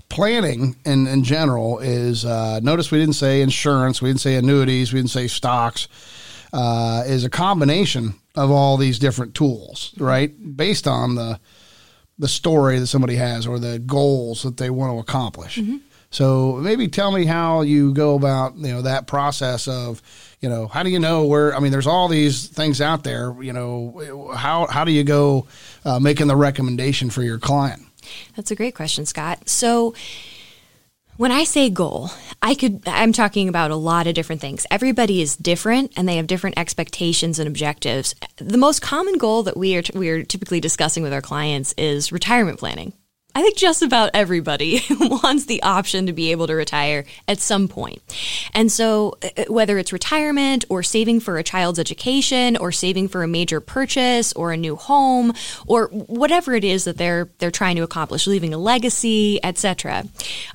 planning 0.08 0.76
in, 0.86 1.06
in 1.06 1.24
general 1.24 1.78
is 1.80 2.24
uh, 2.24 2.58
notice 2.60 2.90
we 2.90 2.98
didn't 2.98 3.16
say 3.16 3.42
insurance, 3.42 4.00
we 4.00 4.08
didn't 4.08 4.22
say 4.22 4.36
annuities, 4.36 4.94
we 4.94 4.98
didn't 5.00 5.10
say 5.10 5.28
stocks. 5.28 5.88
Uh, 6.50 7.02
is 7.06 7.24
a 7.24 7.28
combination 7.28 8.14
of 8.34 8.50
all 8.50 8.78
these 8.78 8.98
different 8.98 9.34
tools, 9.34 9.92
right? 9.98 10.32
Based 10.56 10.88
on 10.88 11.16
the 11.16 11.38
the 12.18 12.28
story 12.28 12.78
that 12.78 12.86
somebody 12.86 13.16
has 13.16 13.46
or 13.46 13.58
the 13.58 13.78
goals 13.78 14.42
that 14.42 14.56
they 14.56 14.70
want 14.70 14.94
to 14.94 14.98
accomplish. 14.98 15.58
Mm-hmm. 15.58 15.76
So 16.10 16.52
maybe 16.54 16.88
tell 16.88 17.12
me 17.12 17.26
how 17.26 17.60
you 17.60 17.92
go 17.92 18.14
about 18.14 18.56
you 18.56 18.72
know 18.72 18.80
that 18.80 19.06
process 19.06 19.68
of 19.68 20.00
you 20.40 20.48
know 20.48 20.66
how 20.66 20.82
do 20.82 20.88
you 20.88 20.98
know 20.98 21.26
where 21.26 21.54
I 21.54 21.60
mean 21.60 21.72
there's 21.72 21.86
all 21.86 22.08
these 22.08 22.46
things 22.48 22.80
out 22.80 23.04
there 23.04 23.36
you 23.42 23.52
know 23.52 24.32
how 24.34 24.66
how 24.66 24.84
do 24.84 24.92
you 24.92 25.04
go 25.04 25.46
uh, 25.84 26.00
making 26.00 26.28
the 26.28 26.36
recommendation 26.36 27.10
for 27.10 27.22
your 27.22 27.38
client? 27.38 27.82
That's 28.36 28.50
a 28.50 28.56
great 28.56 28.74
question, 28.74 29.06
Scott. 29.06 29.48
So 29.48 29.94
when 31.18 31.32
I 31.32 31.42
say 31.42 31.68
goal, 31.68 32.10
I 32.40 32.54
could 32.54 32.82
I'm 32.86 33.12
talking 33.12 33.48
about 33.48 33.72
a 33.72 33.76
lot 33.76 34.06
of 34.06 34.14
different 34.14 34.40
things. 34.40 34.66
Everybody 34.70 35.20
is 35.20 35.36
different 35.36 35.92
and 35.96 36.08
they 36.08 36.16
have 36.16 36.28
different 36.28 36.56
expectations 36.56 37.40
and 37.40 37.48
objectives. 37.48 38.14
The 38.36 38.56
most 38.56 38.80
common 38.82 39.18
goal 39.18 39.42
that 39.42 39.56
we 39.56 39.76
are 39.76 39.82
we 39.94 40.10
are 40.10 40.22
typically 40.22 40.60
discussing 40.60 41.02
with 41.02 41.12
our 41.12 41.20
clients 41.20 41.74
is 41.76 42.12
retirement 42.12 42.60
planning. 42.60 42.92
I 43.34 43.42
think 43.42 43.56
just 43.56 43.82
about 43.82 44.10
everybody 44.14 44.82
wants 44.90 45.44
the 45.44 45.62
option 45.62 46.06
to 46.06 46.12
be 46.12 46.32
able 46.32 46.46
to 46.48 46.54
retire 46.54 47.04
at 47.28 47.38
some 47.38 47.68
point. 47.68 48.02
And 48.52 48.72
so, 48.72 49.16
uh, 49.22 49.44
whether 49.48 49.78
it's 49.78 49.92
retirement 49.92 50.64
or 50.68 50.82
saving 50.82 51.20
for 51.20 51.38
a 51.38 51.44
child's 51.44 51.78
education 51.78 52.56
or 52.56 52.72
saving 52.72 53.08
for 53.08 53.22
a 53.22 53.28
major 53.28 53.60
purchase 53.60 54.32
or 54.32 54.50
a 54.50 54.56
new 54.56 54.76
home 54.76 55.34
or 55.66 55.86
whatever 55.88 56.54
it 56.54 56.64
is 56.64 56.84
that 56.84 56.96
they're 56.96 57.28
they're 57.38 57.50
trying 57.50 57.76
to 57.76 57.82
accomplish, 57.82 58.26
leaving 58.26 58.54
a 58.54 58.58
legacy, 58.58 59.38
etc., 59.44 60.04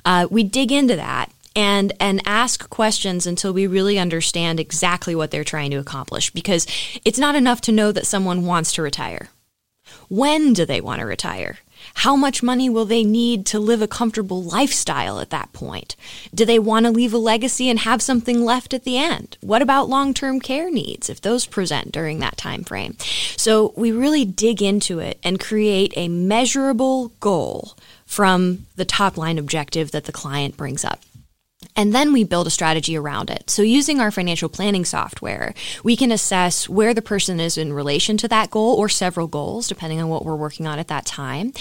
uh, 0.04 0.26
we 0.30 0.42
dig 0.42 0.70
into 0.70 0.96
that 0.96 1.30
and 1.56 1.92
and 2.00 2.20
ask 2.26 2.68
questions 2.70 3.26
until 3.26 3.52
we 3.52 3.66
really 3.66 3.98
understand 3.98 4.58
exactly 4.58 5.14
what 5.14 5.30
they're 5.30 5.44
trying 5.44 5.70
to 5.70 5.76
accomplish 5.76 6.30
because 6.30 6.66
it's 7.04 7.18
not 7.18 7.34
enough 7.34 7.60
to 7.62 7.72
know 7.72 7.92
that 7.92 8.06
someone 8.06 8.44
wants 8.44 8.72
to 8.72 8.82
retire. 8.82 9.30
When 10.08 10.52
do 10.52 10.64
they 10.64 10.80
want 10.80 11.00
to 11.00 11.06
retire? 11.06 11.58
How 11.94 12.16
much 12.16 12.42
money 12.42 12.68
will 12.68 12.84
they 12.84 13.02
need 13.02 13.46
to 13.46 13.58
live 13.58 13.80
a 13.80 13.88
comfortable 13.88 14.42
lifestyle 14.42 15.20
at 15.20 15.30
that 15.30 15.52
point? 15.52 15.96
Do 16.34 16.44
they 16.44 16.58
want 16.58 16.84
to 16.84 16.92
leave 16.92 17.14
a 17.14 17.18
legacy 17.18 17.70
and 17.70 17.78
have 17.78 18.02
something 18.02 18.44
left 18.44 18.74
at 18.74 18.84
the 18.84 18.98
end? 18.98 19.38
What 19.40 19.62
about 19.62 19.88
long-term 19.88 20.40
care 20.40 20.70
needs 20.70 21.08
if 21.08 21.20
those 21.20 21.46
present 21.46 21.92
during 21.92 22.18
that 22.18 22.36
time 22.36 22.64
frame? 22.64 22.96
So 23.36 23.72
we 23.76 23.90
really 23.90 24.24
dig 24.24 24.60
into 24.60 24.98
it 24.98 25.18
and 25.22 25.40
create 25.40 25.94
a 25.96 26.08
measurable 26.08 27.12
goal 27.20 27.76
from 28.04 28.66
the 28.76 28.84
top 28.84 29.16
line 29.16 29.38
objective 29.38 29.92
that 29.92 30.04
the 30.04 30.12
client 30.12 30.56
brings 30.56 30.84
up. 30.84 31.00
And 31.76 31.92
then 31.92 32.12
we 32.12 32.24
build 32.24 32.46
a 32.46 32.50
strategy 32.50 32.96
around 32.96 33.30
it. 33.30 33.50
So, 33.50 33.62
using 33.62 34.00
our 34.00 34.10
financial 34.10 34.48
planning 34.48 34.84
software, 34.84 35.54
we 35.82 35.96
can 35.96 36.12
assess 36.12 36.68
where 36.68 36.94
the 36.94 37.02
person 37.02 37.40
is 37.40 37.58
in 37.58 37.72
relation 37.72 38.16
to 38.18 38.28
that 38.28 38.50
goal 38.50 38.76
or 38.76 38.88
several 38.88 39.26
goals, 39.26 39.68
depending 39.68 40.00
on 40.00 40.08
what 40.08 40.24
we're 40.24 40.36
working 40.36 40.66
on 40.66 40.78
at 40.78 40.88
that 40.88 41.04
time, 41.04 41.52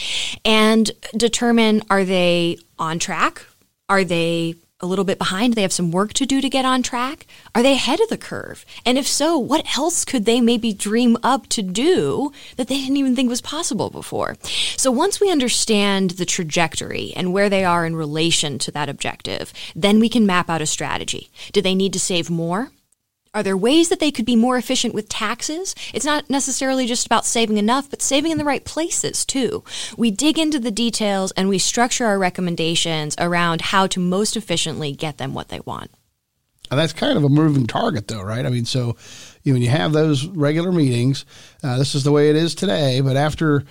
and 0.46 0.92
determine 1.18 1.82
are 1.90 2.04
they 2.04 2.58
on 2.78 3.00
track? 3.00 3.46
Are 3.90 4.04
they 4.04 4.56
a 4.84 4.86
little 4.86 5.06
bit 5.06 5.18
behind? 5.18 5.54
They 5.54 5.62
have 5.64 5.74
some 5.74 5.92
work 5.92 6.14
to 6.14 6.26
do 6.26 6.42
to 6.42 6.50
get 6.50 6.66
on 6.66 6.84
track? 6.84 7.26
Are 7.56 7.64
they 7.64 7.74
ahead 7.74 8.02
of 8.02 8.10
the 8.10 8.18
curve? 8.18 8.66
And 8.86 8.98
if 8.98 9.08
so, 9.08 9.38
what 9.38 9.66
else 9.78 10.04
could 10.06 10.26
they 10.26 10.42
maybe 10.42 10.74
dream 10.74 11.18
up 11.24 11.48
to 11.50 11.62
do 11.64 12.32
that 12.58 12.68
they 12.68 12.78
didn't 12.78 12.98
even 12.98 13.16
think 13.16 13.30
was 13.30 13.42
possible 13.42 13.90
before? 13.90 14.36
So 14.78 14.92
once 14.92 15.20
we 15.20 15.32
understand 15.32 16.12
the 16.12 16.26
trajectory 16.26 17.14
and 17.16 17.34
where 17.34 17.50
they 17.50 17.64
are 17.64 17.86
in 17.86 17.96
relation 17.96 18.60
to 18.60 18.72
that 18.72 18.90
objective, 18.90 19.54
then 19.76 20.00
we 20.00 20.10
can 20.10 20.26
map 20.26 20.50
out 20.50 20.62
a 20.62 20.66
strategy. 20.66 21.30
Do 21.54 21.62
they 21.62 21.74
need 21.74 21.94
to 21.94 22.00
save 22.00 22.30
more? 22.30 22.72
Are 23.36 23.42
there 23.42 23.58
ways 23.58 23.90
that 23.90 24.00
they 24.00 24.12
could 24.12 24.28
be 24.28 24.36
more 24.36 24.58
efficient 24.58 24.94
with 24.94 25.10
taxes? 25.10 25.74
It's 25.92 26.06
not 26.06 26.30
necessarily 26.30 26.86
just 26.86 27.08
about 27.08 27.26
saving 27.26 27.58
enough, 27.58 27.90
but 27.90 28.00
saving 28.00 28.32
in 28.32 28.38
the 28.38 28.44
right 28.44 28.64
places 28.64 29.26
too. 29.26 29.64
We 29.98 30.12
dig 30.12 30.38
into 30.38 30.60
the 30.60 30.70
details 30.70 31.32
and 31.32 31.50
we 31.50 31.58
structure 31.58 32.06
our 32.06 32.20
recommendations 32.20 33.16
around 33.18 33.62
how 33.62 33.88
to 33.88 34.00
most 34.00 34.38
efficiently 34.38 34.92
get 34.92 35.18
them 35.18 35.34
what 35.34 35.48
they 35.48 35.62
want. 35.62 35.90
That's 36.70 36.94
kind 36.94 37.18
of 37.18 37.24
a 37.24 37.30
moving 37.30 37.66
target, 37.66 38.08
though, 38.08 38.22
right? 38.22 38.46
I 38.46 38.50
mean, 38.50 38.66
so 38.66 38.98
you 39.42 39.52
know, 39.52 39.56
when 39.56 39.62
you 39.64 39.70
have 39.70 39.94
those 39.94 40.28
regular 40.28 40.72
meetings, 40.72 41.26
uh, 41.64 41.80
this 41.80 41.96
is 41.96 42.04
the 42.04 42.12
way 42.12 42.30
it 42.30 42.36
is 42.36 42.54
today, 42.54 43.02
but 43.02 43.18
after 43.18 43.64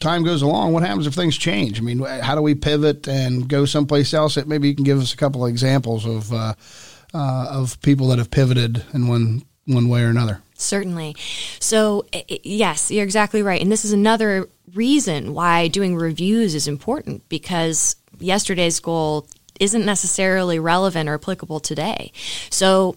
time 0.00 0.24
goes 0.24 0.42
along, 0.42 0.72
what 0.72 0.82
happens 0.82 1.06
if 1.06 1.14
things 1.14 1.38
change? 1.38 1.78
I 1.78 1.82
mean, 1.82 2.00
how 2.00 2.34
do 2.34 2.42
we 2.42 2.56
pivot 2.56 3.06
and 3.06 3.48
go 3.48 3.64
someplace 3.64 4.12
else? 4.12 4.36
Maybe 4.44 4.68
you 4.68 4.74
can 4.74 4.84
give 4.84 5.00
us 5.00 5.14
a 5.14 5.16
couple 5.16 5.44
of 5.44 5.50
examples 5.50 6.04
of. 6.04 6.32
Uh, 6.32 6.54
uh, 7.14 7.46
of 7.50 7.80
people 7.82 8.08
that 8.08 8.18
have 8.18 8.30
pivoted 8.30 8.84
in 8.92 9.08
one 9.08 9.42
one 9.66 9.88
way 9.88 10.02
or 10.02 10.08
another. 10.08 10.42
Certainly. 10.54 11.16
So, 11.58 12.06
yes, 12.28 12.90
you're 12.90 13.04
exactly 13.04 13.42
right. 13.42 13.60
And 13.60 13.70
this 13.70 13.84
is 13.84 13.92
another 13.92 14.48
reason 14.74 15.34
why 15.34 15.68
doing 15.68 15.96
reviews 15.96 16.54
is 16.54 16.68
important 16.68 17.28
because 17.28 17.96
yesterday's 18.18 18.80
goal 18.80 19.26
isn't 19.60 19.84
necessarily 19.84 20.58
relevant 20.58 21.08
or 21.08 21.14
applicable 21.14 21.60
today. 21.60 22.12
So, 22.50 22.96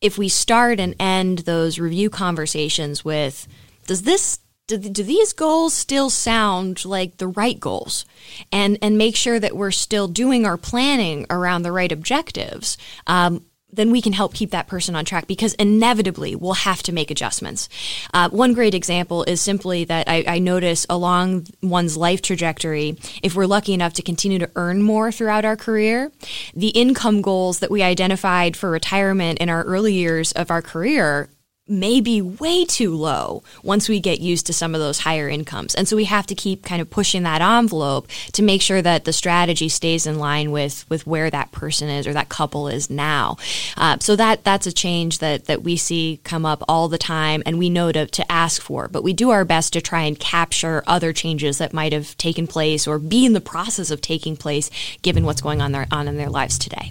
if 0.00 0.18
we 0.18 0.28
start 0.28 0.80
and 0.80 0.96
end 0.98 1.40
those 1.40 1.78
review 1.78 2.10
conversations 2.10 3.04
with, 3.04 3.46
does 3.86 4.02
this 4.02 4.40
do, 4.66 4.78
do, 4.78 5.02
these 5.02 5.32
goals 5.32 5.74
still 5.74 6.10
sound 6.10 6.84
like 6.84 7.18
the 7.18 7.26
right 7.26 7.58
goals 7.58 8.04
and 8.50 8.78
and 8.80 8.96
make 8.96 9.16
sure 9.16 9.38
that 9.38 9.56
we're 9.56 9.70
still 9.70 10.08
doing 10.08 10.46
our 10.46 10.56
planning 10.56 11.26
around 11.30 11.62
the 11.62 11.72
right 11.72 11.90
objectives 11.92 12.78
um, 13.06 13.44
then 13.72 13.90
we 13.90 14.02
can 14.02 14.12
help 14.12 14.34
keep 14.34 14.50
that 14.50 14.68
person 14.68 14.94
on 14.94 15.04
track 15.04 15.26
because 15.26 15.54
inevitably 15.54 16.36
we'll 16.36 16.52
have 16.52 16.82
to 16.82 16.92
make 16.92 17.10
adjustments. 17.10 17.68
Uh, 18.12 18.28
one 18.28 18.52
great 18.52 18.74
example 18.74 19.24
is 19.24 19.40
simply 19.40 19.84
that 19.84 20.08
I, 20.08 20.24
I, 20.26 20.38
notice 20.38 20.86
along 20.90 21.46
one's 21.62 21.96
life 21.96 22.20
trajectory, 22.20 22.98
if 23.22 23.34
we're 23.34 23.46
lucky 23.46 23.72
enough 23.72 23.94
to 23.94 24.02
continue 24.02 24.38
to 24.40 24.50
earn 24.56 24.82
more 24.82 25.10
throughout 25.10 25.44
our 25.44 25.56
career, 25.56 26.12
the 26.54 26.68
income 26.68 27.22
goals 27.22 27.60
that 27.60 27.70
we 27.70 27.82
identified 27.82 28.56
for 28.56 28.70
retirement 28.70 29.38
in 29.38 29.48
our 29.48 29.62
early 29.62 29.94
years 29.94 30.32
of 30.32 30.50
our 30.50 30.62
career 30.62 31.28
may 31.68 32.00
be 32.00 32.20
way 32.20 32.64
too 32.64 32.94
low 32.94 33.42
once 33.62 33.88
we 33.88 34.00
get 34.00 34.20
used 34.20 34.46
to 34.46 34.52
some 34.52 34.74
of 34.74 34.80
those 34.80 34.98
higher 34.98 35.28
incomes. 35.28 35.76
And 35.76 35.86
so 35.86 35.94
we 35.94 36.04
have 36.04 36.26
to 36.26 36.34
keep 36.34 36.64
kind 36.64 36.82
of 36.82 36.90
pushing 36.90 37.22
that 37.22 37.40
envelope 37.40 38.08
to 38.32 38.42
make 38.42 38.60
sure 38.60 38.82
that 38.82 39.04
the 39.04 39.12
strategy 39.12 39.68
stays 39.68 40.04
in 40.04 40.18
line 40.18 40.50
with, 40.50 40.84
with 40.90 41.06
where 41.06 41.30
that 41.30 41.52
person 41.52 41.88
is 41.88 42.06
or 42.06 42.12
that 42.14 42.28
couple 42.28 42.66
is 42.66 42.90
now. 42.90 43.36
Uh, 43.76 43.96
so 44.00 44.16
that 44.16 44.42
that's 44.42 44.66
a 44.66 44.72
change 44.72 45.20
that, 45.20 45.44
that 45.44 45.62
we 45.62 45.76
see 45.76 46.20
come 46.24 46.44
up 46.44 46.64
all 46.68 46.88
the 46.88 46.98
time 46.98 47.44
and 47.46 47.58
we 47.58 47.70
know 47.70 47.92
to, 47.92 48.06
to 48.06 48.30
ask 48.30 48.60
for. 48.60 48.88
But 48.88 49.04
we 49.04 49.12
do 49.12 49.30
our 49.30 49.44
best 49.44 49.72
to 49.74 49.80
try 49.80 50.02
and 50.02 50.18
capture 50.18 50.82
other 50.88 51.12
changes 51.12 51.58
that 51.58 51.72
might 51.72 51.92
have 51.92 52.16
taken 52.18 52.48
place 52.48 52.88
or 52.88 52.98
be 52.98 53.24
in 53.24 53.34
the 53.34 53.40
process 53.40 53.92
of 53.92 54.00
taking 54.00 54.36
place 54.36 54.68
given 55.02 55.24
what's 55.24 55.40
going 55.40 55.60
on, 55.60 55.70
there, 55.70 55.86
on 55.92 56.08
in 56.08 56.16
their 56.16 56.30
lives 56.30 56.58
today. 56.58 56.90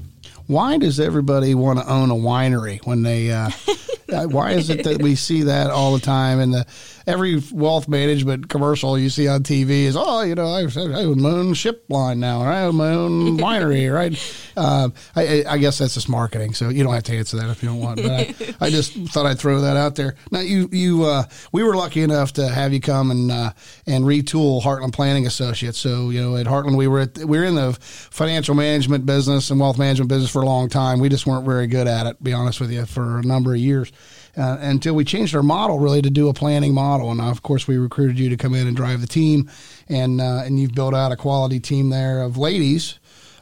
Why 0.52 0.78
does 0.78 1.00
everybody 1.00 1.56
want 1.56 1.80
to 1.80 1.90
own 1.90 2.12
a 2.12 2.14
winery 2.14 2.86
when 2.86 3.04
they 3.04 3.32
uh, 3.32 3.52
why 4.12 4.52
is 4.52 4.70
it 4.70 4.84
that 4.84 5.02
we 5.02 5.16
see 5.16 5.44
that 5.44 5.70
all 5.70 5.94
the 5.94 6.02
time? 6.02 6.40
And 6.40 6.54
the 6.54 6.66
every 7.08 7.42
wealth 7.52 7.88
management 7.88 8.50
commercial 8.50 8.98
you 8.98 9.10
see 9.10 9.28
on 9.28 9.44
TV 9.44 9.84
is, 9.84 9.96
oh, 9.98 10.22
you 10.22 10.36
know, 10.36 10.48
I, 10.48 10.62
I 10.62 11.04
own 11.04 11.22
my 11.22 11.30
own 11.30 11.54
ship 11.54 11.86
line 11.90 12.20
now, 12.20 12.42
or 12.42 12.48
I 12.48 12.64
own 12.64 12.76
my 12.76 12.90
own 12.90 13.38
winery, 13.38 13.94
right? 13.94 14.14
Uh, 14.56 14.90
I, 15.16 15.44
I, 15.48 15.58
guess 15.58 15.78
that's 15.78 15.94
just 15.94 16.10
marketing, 16.10 16.54
so 16.54 16.70
you 16.70 16.84
don't 16.84 16.94
have 16.94 17.04
to 17.04 17.18
answer 17.18 17.38
that 17.38 17.50
if 17.50 17.64
you 17.64 17.70
don't 17.70 17.80
want. 17.80 18.02
But 18.02 18.12
I, 18.12 18.36
I 18.68 18.70
just 18.70 18.94
thought 18.94 19.26
I'd 19.26 19.40
throw 19.40 19.62
that 19.62 19.78
out 19.78 19.96
there. 19.96 20.16
Now, 20.32 20.42
you, 20.42 20.70
you, 20.72 21.06
uh, 21.06 21.24
we 21.52 21.64
were 21.64 21.76
lucky 21.76 22.02
enough 22.02 22.34
to 22.34 22.48
have 22.48 22.74
you 22.74 22.82
come 22.82 23.12
and 23.12 23.32
uh, 23.32 23.54
and 23.88 24.04
retool 24.06 24.62
Heartland 24.62 24.94
Planning 24.94 25.26
Associates. 25.26 25.78
So, 25.78 26.10
you 26.10 26.22
know, 26.22 26.36
at 26.36 26.46
Heartland, 26.46 26.78
we 26.78 26.88
were 26.88 27.02
at, 27.02 27.18
we 27.18 27.40
were 27.40 27.46
in 27.46 27.56
the 27.56 27.74
financial 27.82 28.56
management 28.56 29.06
business 29.06 29.50
and 29.50 29.60
wealth 29.60 29.78
management 29.78 30.10
business 30.10 30.30
for 30.30 30.41
a 30.44 30.46
long 30.46 30.70
time. 30.70 31.00
We 31.00 31.10
just 31.10 31.26
weren't 31.26 31.46
very 31.46 31.68
good 31.68 31.88
at 31.88 32.08
it, 32.08 32.18
to 32.18 32.24
be 32.24 32.34
honest 32.34 32.60
with 32.60 32.72
you, 32.72 32.86
for 32.86 33.20
a 33.20 33.24
number 33.24 33.54
of 33.54 33.60
years 33.60 33.92
uh, 34.38 34.58
until 34.62 34.94
we 34.94 35.04
changed 35.04 35.36
our 35.36 35.44
model 35.44 35.80
really 35.80 36.02
to 36.02 36.10
do 36.10 36.30
a 36.30 36.34
planning 36.34 36.74
model. 36.74 37.12
And 37.12 37.22
of 37.22 37.42
course, 37.42 37.68
we 37.68 37.78
recruited 37.78 38.20
you 38.20 38.30
to 38.30 38.38
come 38.38 38.54
in 38.54 38.68
and 38.68 38.76
drive 38.76 39.02
the 39.02 39.08
team, 39.08 39.50
and 39.90 40.22
uh, 40.22 40.44
and 40.46 40.60
you've 40.60 40.74
built 40.74 40.94
out 40.94 41.12
a 41.12 41.16
quality 41.16 41.60
team 41.60 41.90
there 41.90 42.22
of 42.22 42.38
ladies. 42.38 42.98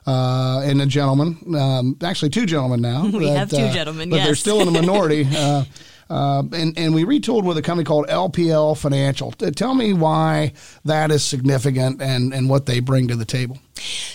Uh, 0.08 0.62
and 0.62 0.82
a 0.82 0.88
gentleman, 0.88 1.38
um, 1.56 1.96
actually 2.02 2.30
two 2.30 2.48
gentlemen 2.48 2.82
now. 2.82 3.04
we 3.14 3.26
that, 3.26 3.38
have 3.38 3.50
two 3.50 3.58
uh, 3.58 3.72
gentlemen, 3.72 4.10
but 4.10 4.16
yes. 4.16 4.26
they're 4.26 4.36
still 4.36 4.62
in 4.62 4.68
a 4.68 4.72
minority. 4.72 5.28
Uh, 5.36 5.64
uh, 6.10 6.42
and, 6.54 6.76
and 6.76 6.96
we 6.96 7.04
retooled 7.04 7.44
with 7.44 7.56
a 7.60 7.62
company 7.62 7.86
called 7.86 8.08
LPL 8.08 8.76
Financial. 8.76 9.32
Tell 9.32 9.76
me 9.76 9.94
why 9.94 10.54
that 10.84 11.12
is 11.12 11.24
significant 11.24 12.02
and, 12.02 12.34
and 12.34 12.50
what 12.50 12.66
they 12.66 12.80
bring 12.80 13.08
to 13.10 13.16
the 13.16 13.26
table. 13.26 13.60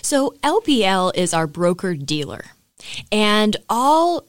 So, 0.03 0.35
LPL 0.43 1.15
is 1.15 1.33
our 1.33 1.47
broker 1.47 1.95
dealer. 1.95 2.47
And 3.11 3.57
all 3.69 4.25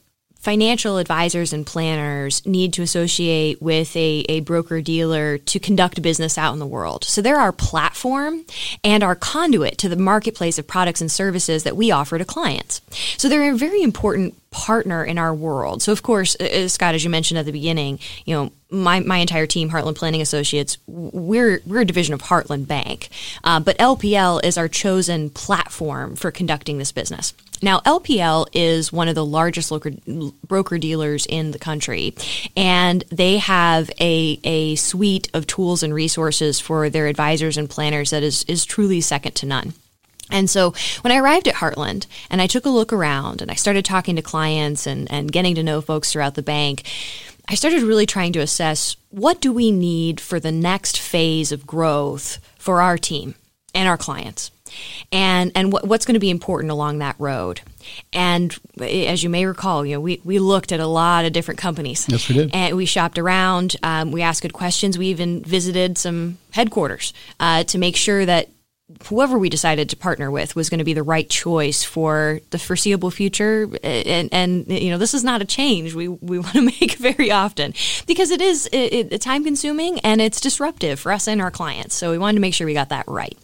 financial 0.46 1.00
advisors 1.00 1.54
and 1.54 1.66
planners 1.66 2.46
need 2.46 2.72
to 2.72 2.84
associate 2.84 3.60
with 3.64 3.96
a, 3.98 4.24
a 4.30 4.42
broker 4.42 4.80
dealer 4.80 5.40
to 5.40 5.60
conduct 5.60 6.00
business 6.04 6.38
out 6.38 6.54
in 6.54 6.60
the 6.60 6.68
world. 6.68 7.04
So 7.04 7.20
they're 7.24 7.40
our 7.40 7.52
platform 7.52 8.46
and 8.84 9.04
our 9.04 9.16
conduit 9.16 9.80
to 9.80 9.90
the 9.90 9.96
marketplace 9.96 10.60
of 10.60 10.68
products 10.68 11.02
and 11.02 11.12
services 11.12 11.64
that 11.64 11.76
we 11.76 11.90
offer 11.90 12.20
to 12.20 12.26
clients. 12.26 12.82
So 13.18 13.28
they're 13.28 13.52
a 13.52 13.58
very 13.58 13.82
important 13.82 14.36
partner 14.52 15.04
in 15.04 15.18
our 15.18 15.34
world. 15.34 15.82
So 15.82 15.92
of 15.92 16.04
course, 16.04 16.36
uh, 16.36 16.68
Scott, 16.68 16.94
as 16.94 17.04
you 17.04 17.10
mentioned 17.10 17.40
at 17.40 17.48
the 17.48 17.52
beginning, 17.52 18.00
you 18.26 18.36
know, 18.36 18.52
my, 18.76 19.00
my 19.00 19.18
entire 19.18 19.48
team, 19.48 19.70
Heartland 19.70 19.96
Planning 19.96 20.22
Associates, 20.22 20.78
we're 20.88 21.62
we're 21.66 21.82
a 21.82 21.86
division 21.86 22.14
of 22.14 22.22
Heartland 22.24 22.68
Bank, 22.68 23.10
uh, 23.44 23.60
but 23.60 23.78
LPL 23.78 24.44
is 24.44 24.58
our 24.58 24.68
chosen 24.68 25.30
platform 25.30 26.16
for 26.16 26.32
conducting 26.32 26.78
this 26.78 26.92
business. 26.92 27.34
Now, 27.62 27.80
LPL 27.80 28.48
is 28.54 28.92
one 28.92 29.08
of 29.08 29.16
the 29.16 29.26
largest 29.26 29.72
broker 30.48 30.78
dealers 30.78 31.26
in 31.26 31.52
the 31.52 31.60
country, 31.60 32.14
and 32.56 33.04
they 33.10 33.38
have 33.38 33.90
a, 34.00 34.40
a 34.44 34.76
suite 34.76 35.30
of 35.34 35.48
tools 35.48 35.82
and 35.82 35.94
resources 35.94 36.60
for 36.60 36.90
their 36.90 37.08
advisors 37.08 37.58
and 37.58 37.70
planners 37.70 38.10
that 38.10 38.24
is, 38.24 38.44
is 38.44 38.66
truly 38.66 39.00
second 39.00 39.36
to 39.36 39.46
none. 39.46 39.74
And 40.32 40.50
so 40.50 40.74
when 41.02 41.12
I 41.12 41.18
arrived 41.18 41.48
at 41.48 41.56
Heartland 41.56 42.08
and 42.30 42.42
I 42.42 42.48
took 42.48 42.66
a 42.66 42.70
look 42.70 42.92
around 42.92 43.42
and 43.42 43.52
I 43.52 43.54
started 43.54 43.86
talking 43.86 44.16
to 44.16 44.24
clients 44.24 44.88
and, 44.88 45.10
and 45.12 45.32
getting 45.32 45.56
to 45.56 45.64
know 45.64 45.82
folks 45.82 46.12
throughout 46.12 46.34
the 46.34 46.42
bank, 46.42 46.84
I 47.48 47.56
started 47.56 47.84
really 47.84 48.06
trying 48.06 48.34
to 48.34 48.40
assess 48.40 48.96
what 49.10 49.40
do 49.40 49.54
we 49.54 49.72
need 49.72 50.20
for 50.20 50.40
the 50.40 50.52
next 50.52 51.00
phase 51.00 51.52
of 51.52 51.68
growth 51.68 52.40
for 52.58 52.82
our 52.82 52.98
team 52.98 53.36
and 53.74 53.88
our 53.88 53.98
clients 53.98 54.52
and 55.12 55.52
and 55.56 55.72
what, 55.72 55.88
what's 55.88 56.06
going 56.06 56.16
to 56.16 56.20
be 56.20 56.30
important 56.30 56.72
along 56.72 57.00
that 57.00 57.16
road. 57.20 57.62
And 58.12 58.58
as 58.82 59.24
you 59.24 59.30
may 59.30 59.46
recall, 59.46 59.86
you 59.86 59.96
know, 59.96 60.00
we, 60.00 60.22
we 60.24 60.40
looked 60.40 60.72
at 60.72 60.80
a 60.80 60.88
lot 60.88 61.26
of 61.26 61.34
different 61.34 61.60
companies. 61.60 62.06
Yes, 62.10 62.28
we 62.28 62.36
did. 62.36 62.54
And 62.54 62.76
we 62.76 62.86
shopped 62.86 63.18
around. 63.18 63.76
Um, 63.84 64.12
we 64.12 64.22
asked 64.22 64.42
good 64.42 64.54
questions. 64.54 64.98
We 64.98 65.08
even 65.08 65.44
visited 65.44 65.98
some 65.98 66.38
headquarters 66.52 67.14
uh, 67.40 67.64
to 67.66 67.78
make 67.78 67.96
sure 67.96 68.26
that 68.26 68.50
whoever 69.06 69.40
we 69.40 69.50
decided 69.50 69.90
to 69.90 69.96
partner 69.96 70.30
with 70.30 70.56
was 70.56 70.70
going 70.70 70.78
to 70.78 70.84
be 70.84 70.94
the 70.94 71.02
right 71.02 71.28
choice 71.28 71.84
for 71.84 72.40
the 72.52 72.60
foreseeable 72.60 73.10
future. 73.10 73.68
And, 73.84 74.30
and 74.32 74.68
you 74.68 74.92
know 74.92 75.00
this 75.00 75.16
is 75.16 75.24
not 75.24 75.42
a 75.42 75.46
change 75.46 75.96
we, 75.96 76.08
we 76.08 76.38
want 76.40 76.54
to 76.54 76.62
make 76.62 76.94
very 76.96 77.32
often 77.32 77.74
because 78.06 78.30
it 78.30 78.42
is 78.42 78.68
it, 78.68 79.12
it, 79.12 79.22
time 79.22 79.44
consuming 79.44 80.00
and 80.02 80.22
it's 80.22 80.40
disruptive 80.40 81.00
for 81.00 81.12
us 81.12 81.28
and 81.28 81.42
our 81.42 81.52
clients. 81.52 81.96
So 81.96 82.12
we 82.12 82.20
wanted 82.20 82.36
to 82.36 82.42
make 82.42 82.54
sure 82.54 82.68
we 82.68 82.74
got 82.74 82.90
that 82.90 83.08
right. 83.08 83.36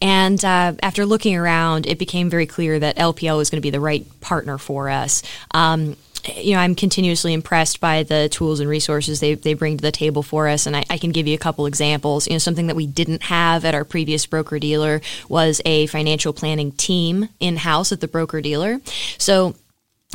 And 0.00 0.44
uh, 0.44 0.74
after 0.82 1.06
looking 1.06 1.36
around 1.36 1.86
it 1.86 1.98
became 1.98 2.28
very 2.28 2.46
clear 2.46 2.78
that 2.78 2.96
lpl 2.96 3.36
was 3.36 3.48
going 3.48 3.58
to 3.58 3.62
be 3.62 3.70
the 3.70 3.80
right 3.80 4.04
partner 4.20 4.58
for 4.58 4.90
us. 4.90 5.22
Um, 5.52 5.96
you 6.36 6.54
know, 6.54 6.60
I'm 6.60 6.74
continuously 6.74 7.32
impressed 7.32 7.80
by 7.80 8.02
the 8.02 8.28
tools 8.28 8.60
and 8.60 8.68
resources 8.68 9.20
they, 9.20 9.34
they 9.34 9.54
bring 9.54 9.76
to 9.76 9.82
the 9.82 9.92
table 9.92 10.22
for 10.22 10.48
us. 10.48 10.66
And 10.66 10.76
I, 10.76 10.84
I, 10.90 10.98
can 10.98 11.12
give 11.12 11.26
you 11.26 11.34
a 11.34 11.38
couple 11.38 11.66
examples. 11.66 12.26
You 12.26 12.34
know, 12.34 12.38
something 12.38 12.66
that 12.66 12.76
we 12.76 12.86
didn't 12.86 13.22
have 13.24 13.64
at 13.64 13.74
our 13.74 13.84
previous 13.84 14.26
broker 14.26 14.58
dealer 14.58 15.00
was 15.28 15.60
a 15.64 15.86
financial 15.86 16.32
planning 16.32 16.72
team 16.72 17.28
in 17.38 17.56
house 17.56 17.92
at 17.92 18.00
the 18.00 18.08
broker 18.08 18.40
dealer. 18.40 18.80
So 19.18 19.54